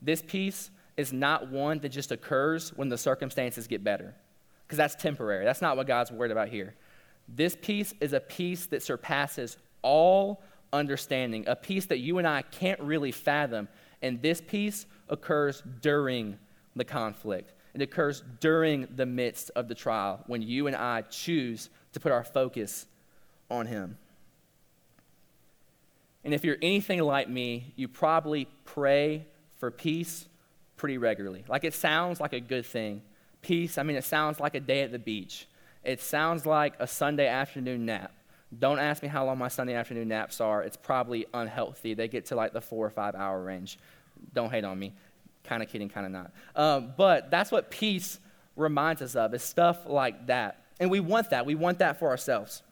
This 0.02 0.22
peace 0.22 0.70
is 0.96 1.14
not 1.14 1.50
one 1.50 1.80
that 1.80 1.90
just 1.90 2.12
occurs 2.12 2.72
when 2.76 2.90
the 2.90 2.98
circumstances 2.98 3.68
get 3.68 3.84
better, 3.84 4.14
because 4.66 4.78
that's 4.78 4.96
temporary. 4.96 5.46
That's 5.46 5.62
not 5.62 5.78
what 5.78 5.88
God's 5.88 6.12
worried 6.12 6.32
about 6.32 6.50
here. 6.50 6.76
This 7.36 7.56
peace 7.60 7.94
is 8.02 8.14
a 8.14 8.20
peace 8.20 8.66
that 8.68 8.82
surpasses 8.82 9.58
all 9.82 10.42
understanding, 10.74 11.46
a 11.48 11.56
peace 11.56 11.86
that 11.88 12.00
you 12.00 12.18
and 12.18 12.28
I 12.28 12.42
can't 12.42 12.80
really 12.80 13.12
fathom. 13.12 13.68
And 14.02 14.22
this 14.22 14.42
peace 14.42 14.86
occurs 15.10 15.64
during 15.82 16.38
the 16.76 16.86
conflict. 16.86 17.54
It 17.74 17.82
occurs 17.82 18.24
during 18.40 18.88
the 18.96 19.06
midst 19.06 19.52
of 19.56 19.68
the 19.68 19.76
trial 19.76 20.24
when 20.28 20.42
you 20.42 20.68
and 20.68 20.76
I 20.76 21.02
choose 21.02 21.70
to 21.94 22.00
put 22.00 22.12
our 22.12 22.24
focus 22.24 22.88
on 23.50 23.68
Him. 23.68 23.98
And 26.24 26.34
if 26.34 26.44
you're 26.44 26.58
anything 26.62 27.00
like 27.00 27.30
me, 27.30 27.74
you 27.76 27.88
probably 27.88 28.48
pray 28.66 29.26
for 29.58 29.72
peace 29.72 30.28
pretty 30.78 30.98
regularly. 30.98 31.44
Like 31.48 31.64
it 31.64 31.74
sounds 31.74 32.20
like 32.20 32.34
a 32.34 32.40
good 32.40 32.66
thing. 32.66 33.02
Peace, 33.42 33.78
I 33.78 33.84
mean, 33.84 33.96
it 33.96 34.04
sounds 34.04 34.40
like 34.40 34.56
a 34.56 34.60
day 34.60 34.82
at 34.82 34.92
the 34.92 35.00
beach. 35.00 35.48
It 35.84 36.02
sounds 36.02 36.46
like 36.46 36.74
a 36.80 36.88
Sunday 36.88 37.28
afternoon 37.28 37.86
nap. 37.86 38.12
Don't 38.58 38.80
ask 38.80 39.04
me 39.04 39.10
how 39.10 39.26
long 39.26 39.38
my 39.38 39.48
Sunday 39.48 39.76
afternoon 39.76 40.08
naps 40.08 40.42
are. 40.42 40.64
It's 40.64 40.78
probably 40.78 41.26
unhealthy. 41.34 41.94
They 41.94 42.08
get 42.08 42.26
to 42.28 42.36
like 42.36 42.52
the 42.52 42.62
four 42.62 42.86
or 42.86 42.90
five 42.90 43.16
hour 43.16 43.42
range. 43.42 43.78
Don't 44.34 44.50
hate 44.50 44.64
on 44.64 44.78
me. 44.78 44.94
Kind 45.44 45.62
of 45.62 45.70
kidding, 45.70 45.90
kind 45.90 46.06
of 46.06 46.12
not. 46.12 46.32
Um, 46.56 46.94
but 46.98 47.32
that's 47.32 47.52
what 47.52 47.70
peace 47.70 48.20
reminds 48.56 49.02
us 49.02 49.16
of, 49.16 49.34
is 49.34 49.44
stuff 49.44 49.86
like 49.86 50.28
that. 50.28 50.66
And 50.80 50.90
we 50.90 51.00
want 51.00 51.30
that. 51.30 51.46
We 51.46 51.56
want 51.56 51.80
that 51.80 52.00
for 52.00 52.10
ourselves. 52.10 52.64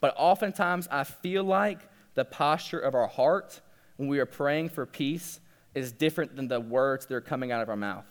But 0.00 0.14
oftentimes, 0.16 0.88
I 0.90 1.04
feel 1.04 1.44
like 1.44 1.78
the 2.14 2.24
posture 2.24 2.80
of 2.80 2.94
our 2.94 3.06
heart 3.06 3.60
when 3.96 4.08
we 4.08 4.18
are 4.18 4.26
praying 4.26 4.70
for 4.70 4.84
peace 4.84 5.40
is 5.74 5.92
different 5.92 6.36
than 6.36 6.48
the 6.48 6.60
words 6.60 7.06
that 7.06 7.14
are 7.14 7.20
coming 7.20 7.52
out 7.52 7.62
of 7.62 7.68
our 7.68 7.76
mouth. 7.76 8.04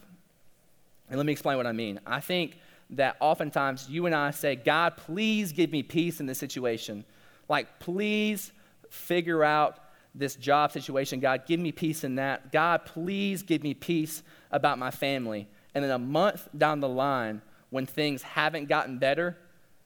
And 1.10 1.17
let 1.17 1.26
me 1.26 1.34
explain 1.34 1.58
what 1.58 1.67
I 1.67 1.74
mean. 1.74 2.00
I 2.08 2.21
think 2.21 2.58
that 2.91 3.15
oftentimes 3.19 3.89
you 3.89 4.06
and 4.06 4.13
I 4.13 4.32
say, 4.32 4.56
God, 4.56 4.97
please 4.97 5.51
give 5.51 5.71
me 5.71 5.82
peace 5.84 6.19
in 6.19 6.25
this 6.25 6.38
situation. 6.38 7.06
Like, 7.47 7.80
please 7.80 8.51
figure 8.89 9.43
out 9.43 9.80
this 10.13 10.36
job 10.36 10.71
situation. 10.71 11.19
God, 11.19 11.45
give 11.45 11.60
me 11.60 11.71
peace 11.71 12.04
in 12.04 12.15
that. 12.15 12.51
God, 12.51 12.86
please 12.86 13.43
give 13.43 13.63
me 13.63 13.73
peace 13.73 14.23
about 14.51 14.77
my 14.77 14.91
family. 14.91 15.47
And 15.73 15.84
then 15.84 15.91
a 15.91 15.99
month 15.99 16.49
down 16.58 16.82
the 16.82 16.89
line, 16.89 17.41
when 17.69 17.86
things 17.86 18.21
haven't 18.21 18.67
gotten 18.67 18.97
better, 18.97 19.38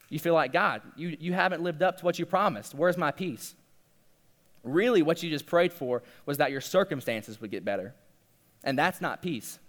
you 0.10 0.18
feel 0.18 0.34
like, 0.34 0.52
God, 0.52 0.82
you, 0.96 1.16
you 1.20 1.34
haven't 1.34 1.62
lived 1.62 1.84
up 1.84 1.98
to 2.00 2.06
what 2.06 2.18
you 2.18 2.26
promised. 2.26 2.74
Where's 2.74 2.98
my 2.98 3.12
peace? 3.12 3.54
Really, 4.64 5.04
what 5.04 5.22
you 5.22 5.30
just 5.30 5.46
prayed 5.46 5.72
for 5.72 6.02
was 6.26 6.40
that 6.40 6.52
your 6.52 6.62
circumstances 6.62 7.40
would 7.40 7.52
get 7.52 7.64
better. 7.64 7.94
And 8.64 8.78
that's 8.78 9.00
not 9.00 9.22
peace. 9.22 9.60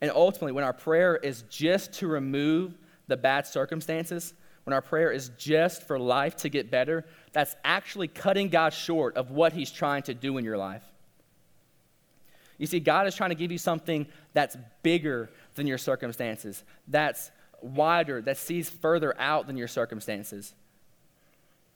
And 0.00 0.10
ultimately, 0.10 0.52
when 0.52 0.64
our 0.64 0.72
prayer 0.72 1.16
is 1.16 1.42
just 1.48 1.94
to 1.94 2.06
remove 2.06 2.76
the 3.06 3.16
bad 3.16 3.46
circumstances, 3.46 4.34
when 4.64 4.72
our 4.72 4.82
prayer 4.82 5.10
is 5.10 5.30
just 5.36 5.86
for 5.86 5.98
life 5.98 6.36
to 6.36 6.48
get 6.48 6.70
better, 6.70 7.04
that's 7.32 7.54
actually 7.64 8.08
cutting 8.08 8.48
God 8.48 8.72
short 8.72 9.16
of 9.16 9.30
what 9.30 9.52
He's 9.52 9.70
trying 9.70 10.02
to 10.04 10.14
do 10.14 10.36
in 10.38 10.44
your 10.44 10.56
life. 10.56 10.84
You 12.58 12.66
see, 12.66 12.80
God 12.80 13.06
is 13.06 13.14
trying 13.14 13.30
to 13.30 13.36
give 13.36 13.52
you 13.52 13.58
something 13.58 14.06
that's 14.32 14.56
bigger 14.82 15.30
than 15.54 15.66
your 15.66 15.78
circumstances, 15.78 16.62
that's 16.88 17.30
wider, 17.60 18.20
that 18.22 18.36
sees 18.36 18.68
further 18.70 19.18
out 19.18 19.46
than 19.46 19.56
your 19.56 19.68
circumstances. 19.68 20.54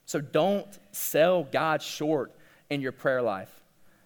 So 0.07 0.21
don't 0.21 0.67
sell 0.93 1.45
God 1.45 1.83
short 1.83 2.33
in 2.71 2.81
your 2.81 2.93
prayer 2.93 3.23
life. 3.23 3.53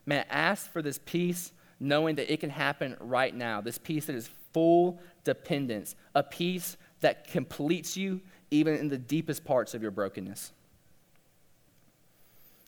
Man, 0.06 0.24
ask 0.30 0.70
for 0.72 0.82
this 0.82 0.98
peace 1.04 1.52
knowing 1.82 2.14
that 2.14 2.32
it 2.32 2.40
can 2.40 2.50
happen 2.50 2.96
right 3.00 3.34
now. 3.34 3.60
This 3.60 3.76
peace 3.76 4.06
that 4.06 4.14
is 4.14 4.30
full 4.52 5.00
dependence, 5.24 5.96
a 6.14 6.22
peace 6.22 6.76
that 7.00 7.26
completes 7.26 7.96
you 7.96 8.20
even 8.50 8.76
in 8.76 8.88
the 8.88 8.98
deepest 8.98 9.44
parts 9.44 9.74
of 9.74 9.82
your 9.82 9.90
brokenness. 9.90 10.52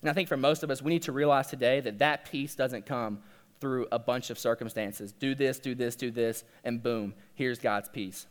And 0.01 0.11
I 0.11 0.13
think 0.13 0.29
for 0.29 0.37
most 0.37 0.63
of 0.63 0.71
us, 0.71 0.83
we 0.83 0.91
need 0.91 1.03
to 1.03 1.13
realize 1.13 1.47
today 1.47 1.81
that 1.81 2.01
that 2.01 2.31
peace 2.31 2.55
doesn't 2.55 2.87
come 2.87 3.21
through 3.61 3.87
a 3.93 3.99
bunch 3.99 4.31
of 4.31 4.39
circumstances. 4.39 5.13
Do 5.13 5.35
this, 5.35 5.59
do 5.59 5.75
this, 5.75 5.95
do 5.95 6.11
this, 6.11 6.45
and 6.65 6.83
boom, 6.83 7.15
here's 7.35 7.59
God's 7.59 7.89
peace. 7.89 8.27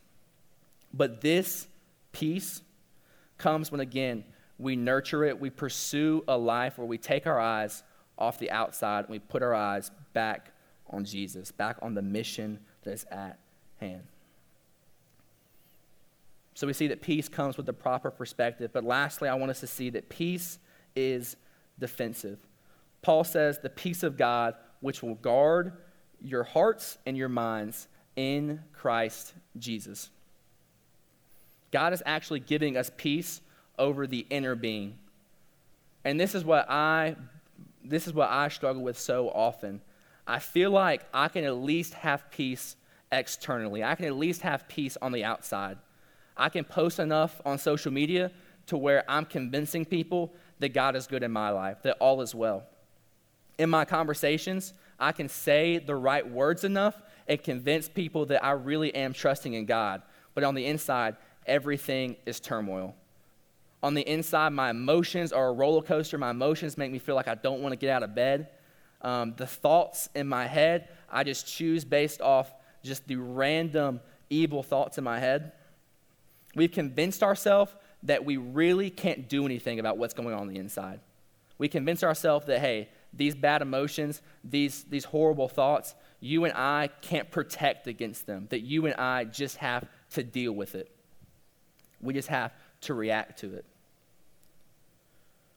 But 0.93 1.21
this 1.21 1.67
peace 2.11 2.61
comes 3.37 3.71
when, 3.71 3.81
again, 3.81 4.25
we 4.59 4.75
nurture 4.75 5.23
it, 5.23 5.39
we 5.39 5.49
pursue 5.49 6.23
a 6.27 6.37
life 6.37 6.77
where 6.77 6.85
we 6.85 6.97
take 6.97 7.25
our 7.25 7.39
eyes 7.39 7.83
off 8.17 8.37
the 8.37 8.51
outside 8.51 9.05
and 9.05 9.09
we 9.09 9.19
put 9.19 9.41
our 9.41 9.55
eyes 9.55 9.89
back 10.13 10.52
on 10.89 11.05
Jesus, 11.05 11.51
back 11.51 11.77
on 11.81 11.93
the 11.93 12.01
mission 12.01 12.59
that 12.83 12.91
is 12.91 13.05
at 13.11 13.39
hand. 13.79 14.03
So 16.55 16.67
we 16.67 16.73
see 16.73 16.87
that 16.87 17.01
peace 17.01 17.27
comes 17.27 17.57
with 17.57 17.65
the 17.65 17.73
proper 17.73 18.11
perspective. 18.11 18.71
But 18.73 18.83
lastly, 18.83 19.27
I 19.27 19.35
want 19.35 19.49
us 19.51 19.59
to 19.61 19.67
see 19.67 19.89
that 19.91 20.09
peace 20.09 20.59
is 20.95 21.35
defensive. 21.79 22.37
Paul 23.01 23.23
says, 23.23 23.59
the 23.59 23.69
peace 23.69 24.03
of 24.03 24.17
God, 24.17 24.55
which 24.79 25.01
will 25.01 25.15
guard 25.15 25.73
your 26.21 26.43
hearts 26.43 26.97
and 27.05 27.17
your 27.17 27.29
minds 27.29 27.87
in 28.15 28.61
Christ 28.71 29.33
Jesus. 29.57 30.09
God 31.71 31.91
is 31.93 32.03
actually 32.05 32.39
giving 32.39 32.77
us 32.77 32.91
peace 32.95 33.41
over 33.79 34.05
the 34.05 34.27
inner 34.29 34.55
being. 34.55 34.99
And 36.05 36.19
this 36.19 36.35
is 36.35 36.45
what 36.45 36.69
I 36.69 37.15
this 37.83 38.07
is 38.07 38.13
what 38.13 38.29
I 38.29 38.47
struggle 38.47 38.81
with 38.81 38.97
so 38.97 39.29
often. 39.29 39.81
I 40.27 40.39
feel 40.39 40.71
like 40.71 41.03
I 41.13 41.27
can 41.27 41.43
at 41.43 41.57
least 41.57 41.93
have 41.95 42.29
peace 42.31 42.75
externally. 43.11 43.83
I 43.83 43.95
can 43.95 44.05
at 44.05 44.15
least 44.15 44.41
have 44.41 44.67
peace 44.67 44.97
on 45.01 45.11
the 45.11 45.23
outside. 45.23 45.77
I 46.35 46.49
can 46.49 46.63
post 46.63 46.99
enough 46.99 47.41
on 47.45 47.57
social 47.57 47.91
media 47.91 48.31
to 48.67 48.77
where 48.77 49.03
I'm 49.07 49.25
convincing 49.25 49.85
people 49.85 50.33
that 50.59 50.69
God 50.69 50.95
is 50.95 51.07
good 51.07 51.23
in 51.23 51.31
my 51.31 51.49
life, 51.49 51.83
that 51.83 51.97
all 51.99 52.21
is 52.21 52.33
well. 52.33 52.63
In 53.59 53.69
my 53.69 53.85
conversations, 53.85 54.73
I 54.99 55.11
can 55.11 55.29
say 55.29 55.77
the 55.77 55.95
right 55.95 56.27
words 56.27 56.63
enough 56.63 57.01
and 57.27 57.41
convince 57.43 57.87
people 57.87 58.25
that 58.27 58.43
I 58.43 58.51
really 58.51 58.93
am 58.95 59.13
trusting 59.13 59.53
in 59.53 59.65
God. 59.65 60.01
But 60.33 60.43
on 60.43 60.55
the 60.55 60.65
inside, 60.65 61.17
everything 61.45 62.15
is 62.25 62.39
turmoil 62.39 62.95
on 63.83 63.93
the 63.93 64.07
inside, 64.07 64.53
my 64.53 64.69
emotions 64.69 65.33
are 65.33 65.49
a 65.49 65.51
roller 65.51 65.81
coaster. 65.81 66.17
My 66.17 66.29
emotions 66.29 66.77
make 66.77 66.89
me 66.89 66.99
feel 66.99 67.15
like 67.15 67.27
I 67.27 67.35
don't 67.35 67.61
want 67.61 67.73
to 67.73 67.75
get 67.75 67.89
out 67.89 68.01
of 68.01 68.15
bed. 68.15 68.47
Um, 69.03 69.33
the 69.37 69.47
thoughts 69.47 70.09
in 70.15 70.27
my 70.27 70.47
head, 70.47 70.87
I 71.09 71.23
just 71.23 71.45
choose 71.45 71.83
based 71.83 72.21
off 72.21 72.53
just 72.83 73.07
the 73.07 73.17
random 73.17 73.99
evil 74.29 74.63
thoughts 74.63 74.97
in 74.97 75.03
my 75.03 75.19
head. 75.19 75.51
We've 76.55 76.71
convinced 76.71 77.23
ourselves 77.23 77.73
that 78.03 78.25
we 78.25 78.37
really 78.37 78.89
can't 78.89 79.27
do 79.27 79.45
anything 79.45 79.79
about 79.79 79.97
what's 79.97 80.13
going 80.13 80.33
on, 80.33 80.41
on 80.41 80.47
the 80.47 80.57
inside. 80.57 80.99
We 81.57 81.67
convince 81.67 82.03
ourselves 82.03 82.45
that, 82.47 82.59
hey, 82.59 82.89
these 83.13 83.35
bad 83.35 83.61
emotions, 83.61 84.21
these, 84.43 84.83
these 84.85 85.05
horrible 85.05 85.47
thoughts, 85.47 85.95
you 86.19 86.45
and 86.45 86.53
I 86.53 86.89
can't 87.01 87.29
protect 87.29 87.87
against 87.87 88.25
them, 88.25 88.47
that 88.49 88.61
you 88.61 88.85
and 88.85 88.95
I 88.95 89.25
just 89.25 89.57
have 89.57 89.85
to 90.11 90.23
deal 90.23 90.51
with 90.51 90.75
it. 90.75 90.89
We 92.01 92.13
just 92.13 92.29
have 92.29 92.53
to 92.81 92.93
react 92.93 93.39
to 93.39 93.53
it. 93.53 93.65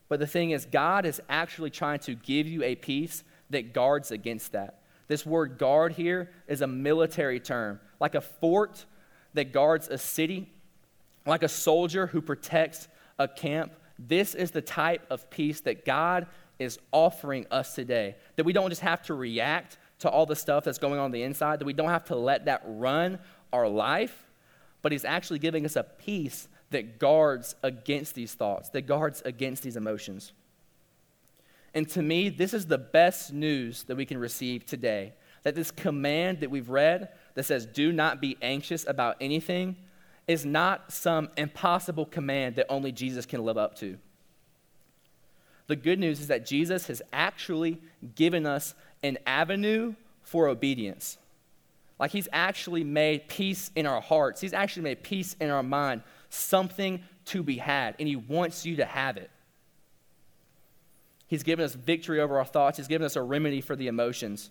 But 0.08 0.20
the 0.20 0.26
thing 0.26 0.50
is, 0.50 0.66
God 0.66 1.04
is 1.04 1.20
actually 1.28 1.70
trying 1.70 1.98
to 2.00 2.14
give 2.14 2.46
you 2.46 2.62
a 2.62 2.76
peace 2.76 3.24
that 3.50 3.72
guards 3.72 4.10
against 4.10 4.52
that. 4.52 4.80
This 5.08 5.24
word 5.24 5.58
guard 5.58 5.92
here 5.92 6.30
is 6.48 6.62
a 6.62 6.66
military 6.66 7.40
term, 7.40 7.80
like 8.00 8.14
a 8.14 8.20
fort 8.20 8.84
that 9.34 9.52
guards 9.52 9.88
a 9.88 9.98
city, 9.98 10.50
like 11.26 11.42
a 11.42 11.48
soldier 11.48 12.08
who 12.08 12.20
protects 12.20 12.88
a 13.18 13.28
camp. 13.28 13.72
This 13.98 14.34
is 14.34 14.50
the 14.50 14.62
type 14.62 15.06
of 15.10 15.30
peace 15.30 15.60
that 15.62 15.84
God 15.84 16.26
is 16.58 16.78
offering 16.92 17.46
us 17.50 17.74
today. 17.74 18.16
That 18.36 18.44
we 18.44 18.52
don't 18.52 18.70
just 18.70 18.82
have 18.82 19.02
to 19.04 19.14
react 19.14 19.78
to 20.00 20.10
all 20.10 20.26
the 20.26 20.36
stuff 20.36 20.64
that's 20.64 20.78
going 20.78 20.98
on, 20.98 21.06
on 21.06 21.10
the 21.10 21.22
inside, 21.22 21.60
that 21.60 21.64
we 21.64 21.72
don't 21.72 21.88
have 21.88 22.04
to 22.06 22.16
let 22.16 22.46
that 22.46 22.62
run 22.66 23.18
our 23.52 23.68
life, 23.68 24.26
but 24.82 24.92
He's 24.92 25.04
actually 25.04 25.38
giving 25.38 25.64
us 25.64 25.76
a 25.76 25.82
peace 25.82 26.48
that 26.70 26.98
guards 26.98 27.54
against 27.62 28.14
these 28.14 28.34
thoughts, 28.34 28.68
that 28.70 28.82
guards 28.82 29.22
against 29.24 29.62
these 29.62 29.76
emotions. 29.76 30.32
And 31.76 31.88
to 31.90 32.02
me, 32.02 32.30
this 32.30 32.54
is 32.54 32.66
the 32.66 32.78
best 32.78 33.34
news 33.34 33.84
that 33.84 33.96
we 33.96 34.06
can 34.06 34.16
receive 34.18 34.64
today. 34.64 35.12
That 35.44 35.54
this 35.54 35.70
command 35.70 36.40
that 36.40 36.50
we've 36.50 36.70
read 36.70 37.10
that 37.34 37.44
says, 37.44 37.66
do 37.66 37.92
not 37.92 38.20
be 38.20 38.36
anxious 38.40 38.84
about 38.88 39.16
anything, 39.20 39.76
is 40.26 40.44
not 40.44 40.90
some 40.90 41.28
impossible 41.36 42.06
command 42.06 42.56
that 42.56 42.66
only 42.68 42.90
Jesus 42.90 43.26
can 43.26 43.44
live 43.44 43.58
up 43.58 43.76
to. 43.76 43.98
The 45.68 45.76
good 45.76 46.00
news 46.00 46.18
is 46.18 46.28
that 46.28 46.46
Jesus 46.46 46.86
has 46.86 47.02
actually 47.12 47.78
given 48.14 48.46
us 48.46 48.74
an 49.02 49.18
avenue 49.26 49.94
for 50.22 50.48
obedience. 50.48 51.18
Like 52.00 52.10
he's 52.10 52.28
actually 52.32 52.84
made 52.84 53.28
peace 53.28 53.70
in 53.76 53.86
our 53.86 54.00
hearts, 54.00 54.40
he's 54.40 54.52
actually 54.52 54.82
made 54.82 55.02
peace 55.02 55.36
in 55.40 55.50
our 55.50 55.62
mind 55.62 56.02
something 56.30 57.02
to 57.26 57.42
be 57.42 57.56
had, 57.58 57.96
and 57.98 58.08
He 58.08 58.16
wants 58.16 58.64
you 58.64 58.76
to 58.76 58.84
have 58.84 59.16
it. 59.16 59.30
He's 61.26 61.42
given 61.42 61.64
us 61.64 61.74
victory 61.74 62.20
over 62.20 62.38
our 62.38 62.44
thoughts, 62.44 62.76
He's 62.76 62.88
given 62.88 63.04
us 63.04 63.16
a 63.16 63.22
remedy 63.22 63.60
for 63.60 63.76
the 63.76 63.88
emotions. 63.88 64.50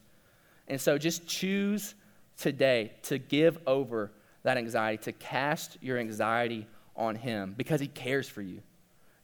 And 0.68 0.82
so 0.82 0.98
just 0.98 1.28
choose 1.28 1.96
today 2.38 2.94
to 3.04 3.18
give 3.18 3.58
over 3.68 4.12
that 4.44 4.58
anxiety, 4.58 5.04
to 5.04 5.12
cast 5.12 5.78
your 5.82 5.98
anxiety 5.98 6.68
on 6.96 7.16
Him 7.16 7.54
because 7.58 7.80
He 7.80 7.88
cares 7.88 8.28
for 8.28 8.42
you. 8.42 8.62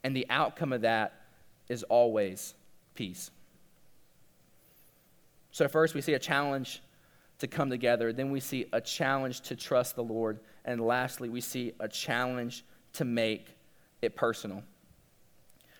And 0.03 0.15
the 0.15 0.25
outcome 0.29 0.73
of 0.73 0.81
that 0.81 1.13
is 1.69 1.83
always 1.83 2.53
peace. 2.95 3.31
So, 5.51 5.67
first, 5.67 5.93
we 5.93 6.01
see 6.01 6.13
a 6.13 6.19
challenge 6.19 6.81
to 7.39 7.47
come 7.47 7.69
together. 7.69 8.13
Then 8.13 8.31
we 8.31 8.39
see 8.39 8.67
a 8.71 8.79
challenge 8.79 9.41
to 9.41 9.55
trust 9.55 9.95
the 9.95 10.03
Lord. 10.03 10.39
And 10.63 10.79
lastly, 10.79 11.27
we 11.27 11.41
see 11.41 11.73
a 11.79 11.87
challenge 11.87 12.63
to 12.93 13.05
make 13.05 13.47
it 14.01 14.15
personal. 14.15 14.63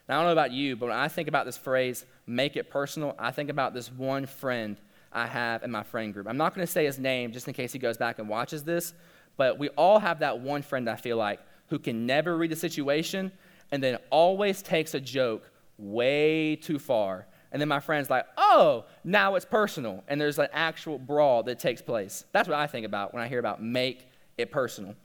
Now, 0.07 0.15
I 0.15 0.19
don't 0.19 0.27
know 0.27 0.33
about 0.33 0.51
you, 0.51 0.75
but 0.75 0.89
when 0.89 0.97
I 0.97 1.07
think 1.07 1.27
about 1.27 1.45
this 1.45 1.57
phrase, 1.57 2.05
make 2.27 2.55
it 2.55 2.69
personal, 2.69 3.15
I 3.17 3.31
think 3.31 3.49
about 3.49 3.73
this 3.73 3.91
one 3.91 4.25
friend 4.25 4.77
I 5.11 5.27
have 5.27 5.63
in 5.63 5.71
my 5.71 5.83
friend 5.83 6.13
group. 6.13 6.27
I'm 6.27 6.37
not 6.37 6.55
going 6.55 6.65
to 6.65 6.71
say 6.71 6.85
his 6.85 6.99
name 6.99 7.31
just 7.31 7.47
in 7.47 7.53
case 7.53 7.71
he 7.73 7.79
goes 7.79 7.97
back 7.97 8.19
and 8.19 8.27
watches 8.27 8.63
this, 8.63 8.93
but 9.37 9.59
we 9.59 9.69
all 9.69 9.99
have 9.99 10.19
that 10.19 10.39
one 10.39 10.61
friend 10.61 10.89
I 10.89 10.95
feel 10.95 11.17
like 11.17 11.39
who 11.67 11.79
can 11.79 12.05
never 12.05 12.35
read 12.37 12.51
a 12.51 12.55
situation 12.55 13.31
and 13.71 13.81
then 13.81 13.97
always 14.09 14.61
takes 14.61 14.93
a 14.93 14.99
joke 14.99 15.49
way 15.77 16.55
too 16.55 16.79
far. 16.79 17.27
And 17.51 17.61
then 17.61 17.67
my 17.67 17.79
friend's 17.79 18.09
like, 18.09 18.25
oh, 18.37 18.85
now 19.03 19.35
it's 19.35 19.45
personal. 19.45 20.03
And 20.07 20.19
there's 20.19 20.39
an 20.39 20.47
actual 20.53 20.97
brawl 20.97 21.43
that 21.43 21.59
takes 21.59 21.81
place. 21.81 22.23
That's 22.31 22.47
what 22.47 22.57
I 22.57 22.67
think 22.67 22.85
about 22.85 23.13
when 23.13 23.21
I 23.21 23.27
hear 23.27 23.39
about 23.39 23.61
make 23.61 24.07
it 24.37 24.51
personal. 24.51 24.95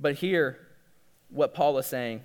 But 0.00 0.14
here, 0.14 0.58
what 1.28 1.54
Paul 1.54 1.76
is 1.78 1.86
saying, 1.86 2.22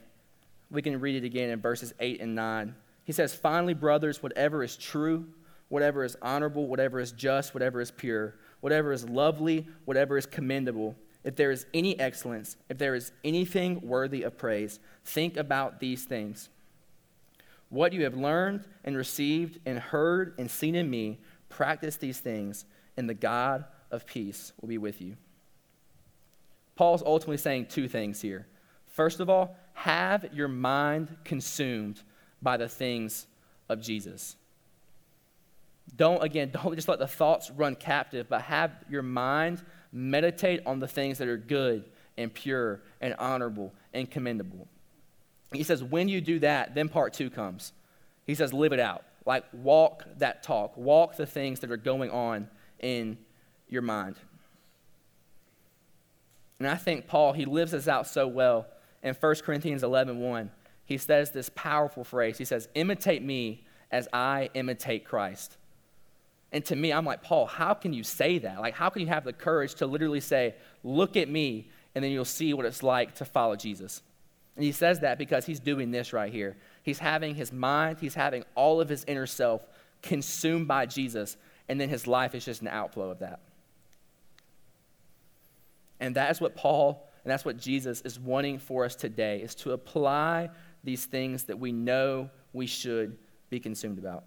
we 0.72 0.82
can 0.82 1.00
read 1.00 1.22
it 1.22 1.26
again 1.26 1.50
in 1.50 1.60
verses 1.60 1.94
8 2.00 2.22
and 2.22 2.34
9. 2.34 2.76
He 3.04 3.12
says, 3.12 3.36
Finally, 3.36 3.74
brothers, 3.74 4.24
whatever 4.24 4.64
is 4.64 4.78
true, 4.78 5.28
whatever 5.68 6.04
is 6.04 6.18
honorable, 6.22 6.68
whatever 6.68 7.00
is 7.00 7.12
just, 7.12 7.54
whatever 7.54 7.82
is 7.82 7.92
pure, 7.92 8.36
whatever 8.62 8.92
is 8.92 9.08
lovely, 9.08 9.68
whatever 9.86 10.18
is 10.18 10.26
commendable, 10.26 10.96
if 11.24 11.36
there 11.36 11.52
is 11.52 11.66
any 11.74 12.00
excellence, 12.00 12.58
if 12.70 12.78
there 12.78 12.96
is 12.96 13.12
anything 13.24 13.82
worthy 13.82 14.24
of 14.24 14.38
praise, 14.38 14.80
think 15.06 15.38
about 15.38 15.80
these 15.80 16.06
things. 16.06 16.50
What 17.70 17.94
you 17.94 18.04
have 18.04 18.16
learned 18.16 18.66
and 18.84 18.98
received 18.98 19.60
and 19.66 19.78
heard 19.78 20.34
and 20.38 20.50
seen 20.50 20.76
in 20.76 20.90
me, 20.90 21.20
practice 21.50 21.98
these 21.98 22.20
things, 22.20 22.66
and 22.98 23.10
the 23.10 23.14
God 23.14 23.66
of 23.92 24.06
peace 24.06 24.52
will 24.60 24.70
be 24.70 24.78
with 24.78 25.02
you. 25.02 25.16
Paul's 26.76 27.04
ultimately 27.04 27.38
saying 27.38 27.68
two 27.68 27.88
things 27.88 28.22
here. 28.22 28.48
First 28.92 29.20
of 29.20 29.30
all, 29.30 29.58
have 29.74 30.30
your 30.34 30.48
mind 30.48 31.16
consumed 31.24 32.02
by 32.42 32.58
the 32.58 32.68
things 32.68 33.26
of 33.70 33.82
Jesus. 33.82 34.36
Don't, 35.96 36.24
again, 36.24 36.52
don't 36.54 36.76
just 36.76 36.88
let 36.88 37.00
the 37.00 37.08
thoughts 37.08 37.50
run 37.52 37.76
captive, 37.76 38.28
but 38.30 38.44
have 38.44 38.72
your 38.90 39.02
mind 39.02 39.64
meditate 39.92 40.62
on 40.66 40.80
the 40.80 40.88
things 40.88 41.18
that 41.18 41.28
are 41.28 41.38
good 41.38 41.86
and 42.18 42.34
pure 42.34 42.82
and 43.00 43.16
honorable 43.18 43.74
and 43.94 44.10
commendable. 44.10 44.68
He 45.54 45.64
says, 45.64 45.84
when 45.84 46.08
you 46.08 46.22
do 46.22 46.40
that, 46.40 46.76
then 46.76 46.88
part 46.88 47.14
two 47.14 47.30
comes. 47.30 47.74
He 48.26 48.36
says, 48.36 48.54
live 48.54 48.72
it 48.72 48.80
out. 48.80 49.04
Like, 49.26 49.44
walk 49.52 50.06
that 50.18 50.44
talk, 50.44 50.76
walk 50.78 51.16
the 51.16 51.26
things 51.26 51.60
that 51.60 51.72
are 51.72 51.78
going 51.78 52.10
on 52.10 52.50
in 52.80 53.18
your 53.70 53.82
mind. 53.82 54.16
And 56.60 56.68
I 56.68 56.76
think 56.76 57.08
Paul, 57.08 57.34
he 57.34 57.46
lives 57.46 57.72
this 57.72 57.88
out 57.88 58.08
so 58.08 58.28
well. 58.28 58.68
In 59.04 59.14
1 59.14 59.36
Corinthians 59.38 59.84
11 59.84 60.20
1, 60.20 60.52
he 60.86 60.98
says 60.98 61.32
this 61.32 61.50
powerful 61.56 62.04
phrase. 62.04 62.38
He 62.38 62.46
says, 62.46 62.68
Imitate 62.76 63.24
me 63.24 63.64
as 63.92 64.08
I 64.14 64.50
imitate 64.54 65.06
Christ. 65.06 65.58
And 66.52 66.66
to 66.66 66.76
me, 66.76 66.92
I'm 66.92 67.06
like, 67.06 67.24
Paul, 67.24 67.46
how 67.46 67.74
can 67.74 67.94
you 67.94 68.04
say 68.04 68.38
that? 68.40 68.60
Like, 68.60 68.74
how 68.74 68.90
can 68.90 69.02
you 69.02 69.08
have 69.08 69.24
the 69.24 69.34
courage 69.34 69.76
to 69.76 69.86
literally 69.86 70.20
say, 70.20 70.56
Look 70.84 71.16
at 71.16 71.30
me, 71.30 71.70
and 71.96 72.04
then 72.04 72.12
you'll 72.12 72.26
see 72.26 72.54
what 72.54 72.66
it's 72.66 72.84
like 72.84 73.16
to 73.16 73.26
follow 73.26 73.56
Jesus? 73.56 74.02
And 74.56 74.66
he 74.66 74.72
says 74.72 75.00
that 75.00 75.18
because 75.18 75.46
he's 75.46 75.60
doing 75.60 75.92
this 75.92 76.12
right 76.12 76.32
here. 76.32 76.58
He's 76.84 77.00
having 77.00 77.36
his 77.36 77.54
mind, 77.54 78.00
he's 78.00 78.16
having 78.16 78.44
all 78.56 78.82
of 78.82 78.90
his 78.90 79.04
inner 79.08 79.28
self 79.28 79.66
consumed 80.02 80.68
by 80.68 80.86
Jesus, 80.86 81.38
and 81.70 81.80
then 81.80 81.90
his 81.90 82.06
life 82.08 82.36
is 82.36 82.44
just 82.44 82.62
an 82.62 82.68
outflow 82.68 83.12
of 83.12 83.20
that. 83.20 83.40
And 86.00 86.16
that's 86.16 86.42
what 86.42 86.56
Paul 86.56 87.08
and 87.24 87.32
that's 87.32 87.46
what 87.46 87.58
Jesus 87.58 88.02
is 88.02 88.20
wanting 88.20 88.58
for 88.60 88.86
us 88.86 88.96
today 88.96 89.42
is 89.42 89.56
to 89.56 89.72
apply 89.74 90.50
these 90.84 91.06
things 91.06 91.44
that 91.44 91.60
we 91.60 91.72
know 91.72 92.30
we 92.54 92.66
should 92.66 93.18
be 93.50 93.60
consumed 93.60 94.00
about. 94.00 94.24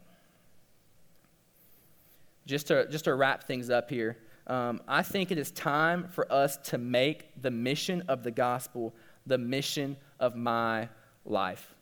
Just 2.46 2.68
to, 2.68 2.86
just 2.88 3.04
to 3.04 3.14
wrap 3.14 3.44
things 3.44 3.70
up 3.70 3.90
here, 3.90 4.18
um, 4.46 4.80
I 4.86 5.02
think 5.02 5.32
it 5.32 5.38
is 5.38 5.50
time 5.50 6.08
for 6.08 6.30
us 6.30 6.58
to 6.64 6.78
make 6.78 7.40
the 7.40 7.50
mission 7.50 8.02
of 8.08 8.22
the 8.22 8.30
gospel 8.30 8.94
the 9.26 9.38
mission 9.38 9.96
of 10.20 10.36
my 10.36 10.88
life. 11.24 11.74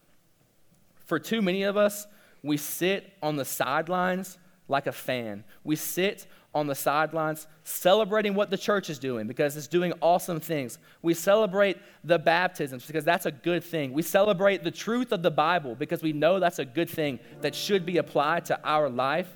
For 1.04 1.18
too 1.18 1.42
many 1.42 1.64
of 1.64 1.76
us, 1.76 2.06
we 2.42 2.56
sit 2.56 3.12
on 3.22 3.36
the 3.36 3.44
sidelines 3.44 4.38
like 4.68 4.86
a 4.86 4.92
fan. 4.92 5.44
We 5.64 5.76
sit 5.76 6.26
on 6.54 6.66
the 6.66 6.74
sidelines 6.74 7.46
celebrating 7.64 8.34
what 8.34 8.50
the 8.50 8.58
church 8.58 8.90
is 8.90 8.98
doing 8.98 9.26
because 9.26 9.56
it's 9.56 9.66
doing 9.66 9.92
awesome 10.00 10.40
things. 10.40 10.78
We 11.00 11.14
celebrate 11.14 11.78
the 12.04 12.18
baptisms 12.18 12.86
because 12.86 13.04
that's 13.04 13.26
a 13.26 13.32
good 13.32 13.64
thing. 13.64 13.92
We 13.92 14.02
celebrate 14.02 14.62
the 14.62 14.70
truth 14.70 15.12
of 15.12 15.22
the 15.22 15.30
Bible 15.30 15.74
because 15.74 16.02
we 16.02 16.12
know 16.12 16.40
that's 16.40 16.58
a 16.58 16.64
good 16.64 16.90
thing 16.90 17.20
that 17.40 17.54
should 17.54 17.86
be 17.86 17.96
applied 17.96 18.44
to 18.46 18.60
our 18.64 18.90
life. 18.90 19.28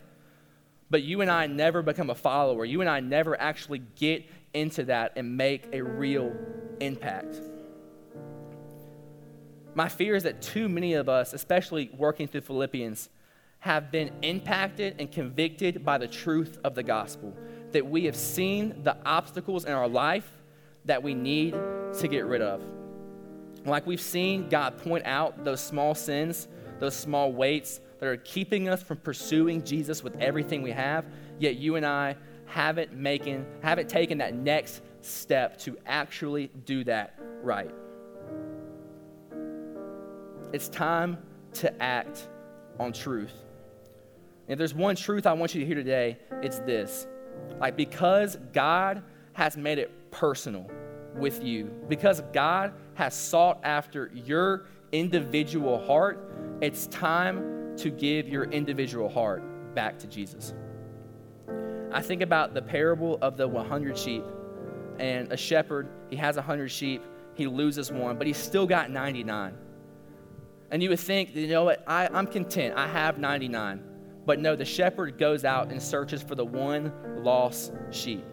But 0.91 1.03
you 1.03 1.21
and 1.21 1.31
I 1.31 1.47
never 1.47 1.83
become 1.83 2.11
a 2.11 2.15
follower. 2.15 2.65
You 2.65 2.81
and 2.81 2.91
I 2.91 3.01
never 3.01 3.41
actually 3.41 3.83
get 3.97 4.25
into 4.53 4.85
that 4.85 5.13
and 5.17 5.37
make 5.37 5.69
a 5.73 5.83
real 5.83 6.35
impact. 6.81 7.41
My 9.75 9.89
fear 9.89 10.15
is 10.15 10.23
that 10.23 10.41
too 10.41 10.69
many 10.69 10.95
of 10.95 11.09
us, 11.09 11.33
especially 11.33 11.91
working 11.97 12.29
through 12.29 12.43
Philippians, 12.43 13.11
have 13.61 13.91
been 13.91 14.13
impacted 14.23 14.97
and 14.99 15.11
convicted 15.11 15.85
by 15.85 15.99
the 15.99 16.07
truth 16.07 16.59
of 16.65 16.75
the 16.75 16.83
gospel. 16.83 17.37
That 17.73 17.87
we 17.87 18.05
have 18.05 18.17
seen 18.17 18.83
the 18.83 18.97
obstacles 19.05 19.65
in 19.65 19.73
our 19.73 19.89
life 19.89 20.31
that 20.85 21.03
we 21.03 21.15
need 21.15 21.53
to 21.53 22.09
get 22.09 22.27
rid 22.27 22.43
of. 22.43 22.63
Like 23.65 23.87
we've 23.87 24.01
seen 24.01 24.49
God 24.49 24.79
point 24.79 25.05
out 25.05 25.45
those 25.45 25.61
small 25.61 25.95
sins, 25.95 26.49
those 26.79 26.95
small 26.95 27.33
weights 27.33 27.81
that 27.99 28.07
are 28.07 28.17
keeping 28.19 28.69
us 28.69 28.83
from 28.83 28.99
pursuing 28.99 29.65
Jesus 29.65 30.05
with 30.05 30.17
everything 30.21 30.63
we 30.63 30.71
have, 30.71 31.05
yet 31.39 31.57
you 31.57 31.77
and 31.77 31.85
I 31.85 32.17
haven't 32.47 32.93
making 32.93 33.45
haven't 33.63 33.89
taken 33.89 34.19
that 34.19 34.35
next 34.35 34.83
step 35.01 35.59
to 35.59 35.77
actually 35.87 36.49
do 36.65 36.85
that 36.85 37.19
right. 37.43 37.71
It's 40.53 40.69
time 40.69 41.19
to 41.55 41.83
act 41.83 42.29
on 42.79 42.93
truth. 42.93 43.33
If 44.49 44.59
there's 44.59 44.75
one 44.75 44.97
truth 44.97 45.27
I 45.27 45.33
want 45.33 45.55
you 45.55 45.61
to 45.61 45.67
hear 45.67 45.75
today, 45.75 46.19
it's 46.43 46.61
this. 46.61 47.07
Like, 47.59 47.77
because 47.77 48.37
God 48.53 49.03
has 49.33 49.57
made 49.57 49.79
it 49.79 50.11
personal 50.11 50.71
with 51.15 51.43
you, 51.43 51.71
because 51.89 52.23
God 52.33 52.73
has 52.95 53.15
sought 53.15 53.61
after 53.65 54.11
your 54.15 54.67
individual 54.93 55.85
heart, 55.87 56.33
it's 56.61 56.87
time 56.89 57.77
to 57.77 57.91
give 57.91 58.29
your 58.29 58.45
individual 58.45 59.09
heart 59.09 59.75
back 59.75 59.99
to 59.99 60.07
Jesus. 60.07 60.55
I 61.93 62.03
think 62.03 62.23
about 62.23 62.55
the 62.55 62.63
parable 62.63 63.19
of 63.23 63.37
the 63.37 63.49
100 63.49 63.97
sheep, 63.97 64.25
and 64.99 65.31
a 65.33 65.37
shepherd, 65.37 65.89
he 66.09 66.17
has 66.17 66.37
100 66.37 66.69
sheep, 66.69 67.03
he 67.35 67.47
loses 67.47 67.93
one, 67.93 68.17
but 68.17 68.27
he's 68.27 68.39
still 68.39 68.67
got 68.67 68.91
99. 68.91 69.55
And 70.71 70.83
you 70.83 70.89
would 70.89 71.01
think, 71.01 71.35
you 71.35 71.49
know 71.49 71.65
what, 71.65 71.85
I, 71.87 72.09
I'm 72.13 72.27
content, 72.27 72.75
I 72.77 72.87
have 72.87 73.19
99. 73.19 73.83
But 74.27 74.41
no, 74.41 74.57
the 74.57 74.65
shepherd 74.65 75.19
goes 75.19 75.45
out 75.45 75.71
and 75.71 75.81
searches 75.81 76.23
for 76.23 76.35
the 76.35 76.45
one 76.45 76.93
lost 77.23 77.73
sheep. 77.91 78.25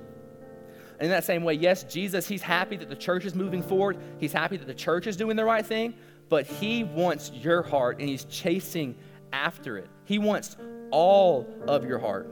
In 0.99 1.09
that 1.09 1.23
same 1.23 1.43
way, 1.43 1.53
yes, 1.53 1.83
Jesus, 1.83 2.27
he's 2.27 2.41
happy 2.41 2.77
that 2.77 2.89
the 2.89 2.95
church 2.95 3.25
is 3.25 3.35
moving 3.35 3.61
forward. 3.61 3.97
He's 4.19 4.33
happy 4.33 4.57
that 4.57 4.67
the 4.67 4.73
church 4.73 5.07
is 5.07 5.15
doing 5.15 5.35
the 5.35 5.45
right 5.45 5.65
thing, 5.65 5.93
but 6.29 6.45
he 6.45 6.83
wants 6.83 7.31
your 7.31 7.61
heart 7.61 7.99
and 7.99 8.09
he's 8.09 8.25
chasing 8.25 8.95
after 9.31 9.77
it. 9.77 9.89
He 10.05 10.17
wants 10.17 10.57
all 10.91 11.47
of 11.67 11.85
your 11.85 11.99
heart. 11.99 12.29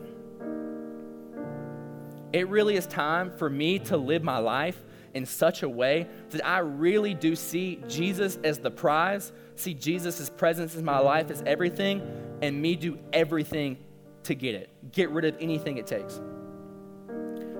It 2.33 2.47
really 2.47 2.77
is 2.77 2.87
time 2.87 3.31
for 3.31 3.49
me 3.49 3.79
to 3.79 3.97
live 3.97 4.23
my 4.23 4.37
life 4.37 4.81
in 5.13 5.25
such 5.25 5.63
a 5.63 5.69
way 5.69 6.07
that 6.29 6.45
I 6.45 6.59
really 6.59 7.13
do 7.13 7.35
see 7.35 7.83
Jesus 7.87 8.39
as 8.43 8.59
the 8.59 8.71
prize, 8.71 9.33
see 9.55 9.73
Jesus' 9.73 10.29
presence 10.29 10.75
in 10.75 10.85
my 10.85 10.99
life 10.99 11.29
as 11.29 11.43
everything, 11.45 12.01
and 12.41 12.61
me 12.61 12.75
do 12.75 12.97
everything 13.13 13.77
to 14.23 14.35
get 14.35 14.55
it. 14.55 14.69
Get 14.91 15.09
rid 15.11 15.25
of 15.25 15.35
anything 15.39 15.77
it 15.77 15.87
takes. 15.87 16.19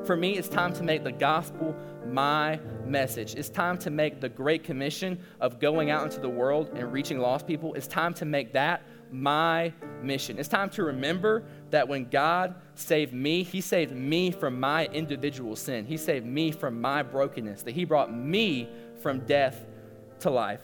For 0.05 0.15
me, 0.15 0.37
it's 0.37 0.49
time 0.49 0.73
to 0.73 0.83
make 0.83 1.03
the 1.03 1.11
gospel 1.11 1.75
my 2.07 2.59
message. 2.85 3.35
It's 3.35 3.49
time 3.49 3.77
to 3.79 3.91
make 3.91 4.19
the 4.19 4.29
Great 4.29 4.63
Commission 4.63 5.19
of 5.39 5.59
going 5.59 5.91
out 5.91 6.03
into 6.03 6.19
the 6.19 6.29
world 6.29 6.71
and 6.73 6.91
reaching 6.91 7.19
lost 7.19 7.45
people. 7.45 7.75
It's 7.75 7.87
time 7.87 8.13
to 8.15 8.25
make 8.25 8.53
that 8.53 8.81
my 9.11 9.71
mission. 10.01 10.39
It's 10.39 10.49
time 10.49 10.69
to 10.71 10.83
remember 10.83 11.43
that 11.69 11.87
when 11.87 12.05
God 12.05 12.55
saved 12.73 13.13
me, 13.13 13.43
He 13.43 13.61
saved 13.61 13.91
me 13.91 14.31
from 14.31 14.59
my 14.59 14.87
individual 14.87 15.55
sin. 15.55 15.85
He 15.85 15.97
saved 15.97 16.25
me 16.25 16.51
from 16.51 16.81
my 16.81 17.03
brokenness, 17.03 17.61
that 17.63 17.75
He 17.75 17.85
brought 17.85 18.13
me 18.13 18.69
from 19.01 19.19
death 19.21 19.65
to 20.21 20.31
life. 20.31 20.63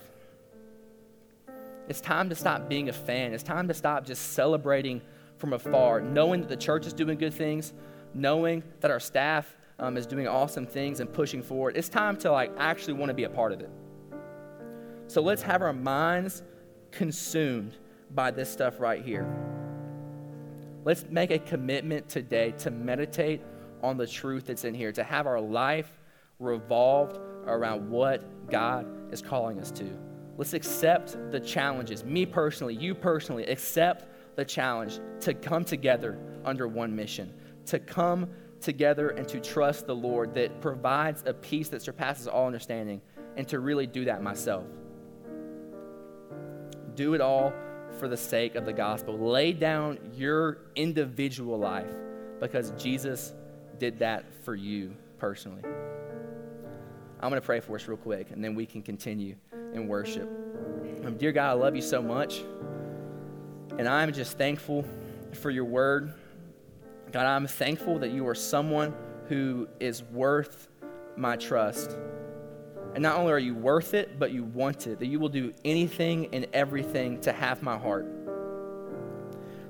It's 1.88 2.02
time 2.02 2.30
to 2.30 2.36
stop 2.36 2.68
being 2.68 2.90
a 2.90 2.94
fan. 2.94 3.34
It's 3.34 3.44
time 3.44 3.68
to 3.70 3.74
stop 3.74 4.06
just 4.06 4.34
celebrating 4.34 5.02
from 5.38 5.54
afar, 5.54 6.02
knowing 6.02 6.42
that 6.42 6.50
the 6.50 6.58
church 6.58 6.86
is 6.86 6.94
doing 6.94 7.18
good 7.18 7.34
things, 7.34 7.74
knowing 8.14 8.64
that 8.82 8.92
our 8.92 9.00
staff 9.00 9.56
um, 9.80 9.96
is 9.96 10.06
doing 10.06 10.28
awesome 10.28 10.66
things 10.66 11.00
and 11.00 11.12
pushing 11.12 11.42
forward. 11.42 11.78
It's 11.78 11.90
time 11.90 12.18
to 12.18 12.32
like 12.32 12.52
actually 12.58 12.94
want 12.94 13.10
to 13.10 13.14
be 13.14 13.24
a 13.24 13.30
part 13.30 13.54
of 13.54 13.62
it. 13.62 13.70
So 15.08 15.22
let's 15.22 15.42
have 15.44 15.62
our 15.62 15.72
minds 15.74 16.44
consumed 16.92 17.78
by 18.14 18.32
this 18.32 18.52
stuff 18.52 18.80
right 18.80 19.04
here. 19.04 19.28
Let's 20.84 21.06
make 21.10 21.32
a 21.32 21.40
commitment 21.40 22.10
today 22.10 22.52
to 22.60 22.72
meditate 22.72 23.42
on 23.82 23.98
the 23.98 24.08
truth 24.08 24.48
that's 24.48 24.66
in 24.66 24.74
here, 24.74 24.92
to 24.92 25.04
have 25.04 25.28
our 25.28 25.40
life 25.40 25.92
revolved 26.40 27.18
around 27.46 27.90
what 27.90 28.50
God 28.50 29.14
is 29.14 29.22
calling 29.22 29.60
us 29.60 29.72
to. 29.72 30.07
Let's 30.38 30.54
accept 30.54 31.18
the 31.32 31.40
challenges. 31.40 32.04
Me 32.04 32.26
personally, 32.26 32.76
you 32.76 32.94
personally, 32.94 33.46
accept 33.48 34.06
the 34.36 34.46
challenge 34.46 35.00
to 35.22 35.34
come 35.34 35.66
together 35.66 36.20
under 36.46 36.68
one 36.68 36.96
mission, 36.96 37.34
to 37.66 37.80
come 37.80 38.30
together 38.62 39.10
and 39.10 39.28
to 39.28 39.40
trust 39.40 39.88
the 39.88 39.96
Lord 39.96 40.36
that 40.36 40.62
provides 40.62 41.24
a 41.26 41.34
peace 41.34 41.70
that 41.70 41.82
surpasses 41.82 42.28
all 42.28 42.46
understanding, 42.46 43.02
and 43.36 43.48
to 43.48 43.60
really 43.60 43.88
do 43.88 44.06
that 44.06 44.22
myself. 44.22 44.66
Do 46.96 47.14
it 47.16 47.22
all 47.22 47.52
for 48.00 48.08
the 48.08 48.18
sake 48.18 48.56
of 48.56 48.66
the 48.66 48.74
gospel. 48.74 49.18
Lay 49.18 49.54
down 49.54 49.98
your 50.14 50.60
individual 50.76 51.58
life 51.58 51.92
because 52.40 52.72
Jesus 52.72 53.34
did 53.80 54.00
that 54.00 54.26
for 54.44 54.56
you 54.56 54.96
personally. 55.18 55.64
I'm 57.20 57.30
going 57.30 57.42
to 57.42 57.46
pray 57.46 57.60
for 57.60 57.76
us 57.76 57.88
real 57.88 57.98
quick, 57.98 58.30
and 58.32 58.44
then 58.44 58.54
we 58.54 58.66
can 58.68 58.84
continue 58.84 59.36
in 59.74 59.88
worship. 59.88 60.30
Um, 61.04 61.18
dear 61.18 61.32
God, 61.32 61.50
I 61.50 61.54
love 61.54 61.76
you 61.76 61.82
so 61.82 62.00
much, 62.00 62.44
and 63.78 63.88
I'm 63.88 64.14
just 64.14 64.38
thankful 64.38 64.86
for 65.34 65.50
your 65.50 65.66
word. 65.66 66.14
God, 67.12 67.26
I'm 67.26 67.48
thankful 67.48 67.98
that 68.00 68.12
you 68.12 68.28
are 68.28 68.36
someone 68.36 68.94
who 69.30 69.68
is 69.80 70.04
worth 70.04 70.68
my 71.16 71.36
trust. 71.36 71.98
And 72.94 73.02
not 73.02 73.18
only 73.18 73.32
are 73.32 73.40
you 73.40 73.56
worth 73.56 73.94
it, 73.94 74.20
but 74.20 74.32
you 74.32 74.44
want 74.44 74.86
it, 74.86 75.00
that 75.00 75.08
you 75.08 75.20
will 75.20 75.30
do 75.30 75.54
anything 75.66 76.30
and 76.34 76.46
everything 76.54 77.20
to 77.22 77.32
have 77.32 77.64
my 77.64 77.78
heart. 77.78 78.06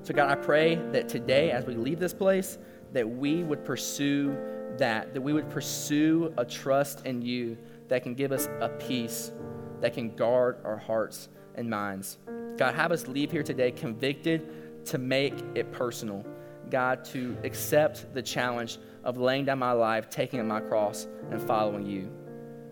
So, 0.02 0.14
God, 0.14 0.30
I 0.30 0.34
pray 0.34 0.76
that 0.92 1.08
today, 1.08 1.50
as 1.50 1.64
we 1.64 1.74
leave 1.74 1.98
this 1.98 2.14
place, 2.14 2.58
that 2.92 3.08
we 3.08 3.42
would 3.42 3.64
pursue 3.64 4.36
that, 4.78 5.14
that 5.14 5.20
we 5.20 5.32
would 5.32 5.50
pursue 5.50 6.32
a 6.36 6.44
trust 6.44 7.06
in 7.06 7.22
you 7.22 7.56
that 7.88 8.02
can 8.02 8.14
give 8.14 8.32
us 8.32 8.48
a 8.60 8.68
peace 8.68 9.32
that 9.80 9.94
can 9.94 10.14
guard 10.14 10.58
our 10.64 10.76
hearts 10.76 11.28
and 11.54 11.68
minds. 11.68 12.18
God, 12.56 12.74
have 12.74 12.92
us 12.92 13.06
leave 13.06 13.30
here 13.30 13.42
today 13.42 13.70
convicted 13.70 14.86
to 14.86 14.98
make 14.98 15.34
it 15.54 15.70
personal. 15.72 16.24
God, 16.70 17.04
to 17.06 17.36
accept 17.44 18.12
the 18.14 18.22
challenge 18.22 18.78
of 19.04 19.16
laying 19.16 19.44
down 19.44 19.58
my 19.58 19.72
life, 19.72 20.10
taking 20.10 20.40
up 20.40 20.46
my 20.46 20.60
cross, 20.60 21.06
and 21.30 21.40
following 21.40 21.86
you. 21.86 22.10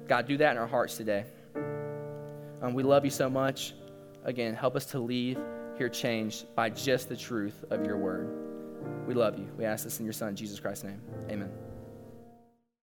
God, 0.06 0.26
do 0.26 0.36
that 0.36 0.52
in 0.52 0.58
our 0.58 0.66
hearts 0.66 0.96
today. 0.96 1.24
Um, 2.62 2.74
we 2.74 2.82
love 2.82 3.04
you 3.04 3.10
so 3.10 3.30
much. 3.30 3.74
Again, 4.24 4.54
help 4.54 4.76
us 4.76 4.86
to 4.86 4.98
leave 4.98 5.38
here 5.78 5.88
changed 5.88 6.54
by 6.54 6.70
just 6.70 7.08
the 7.08 7.16
truth 7.16 7.64
of 7.70 7.84
your 7.84 7.96
word. 7.96 8.28
We 9.06 9.14
love 9.14 9.38
you. 9.38 9.46
We 9.56 9.64
ask 9.64 9.84
this 9.84 9.98
in 9.98 10.04
your 10.04 10.12
Son, 10.12 10.34
Jesus 10.36 10.60
Christ's 10.60 10.84
name. 10.84 11.00
Amen. 11.30 11.65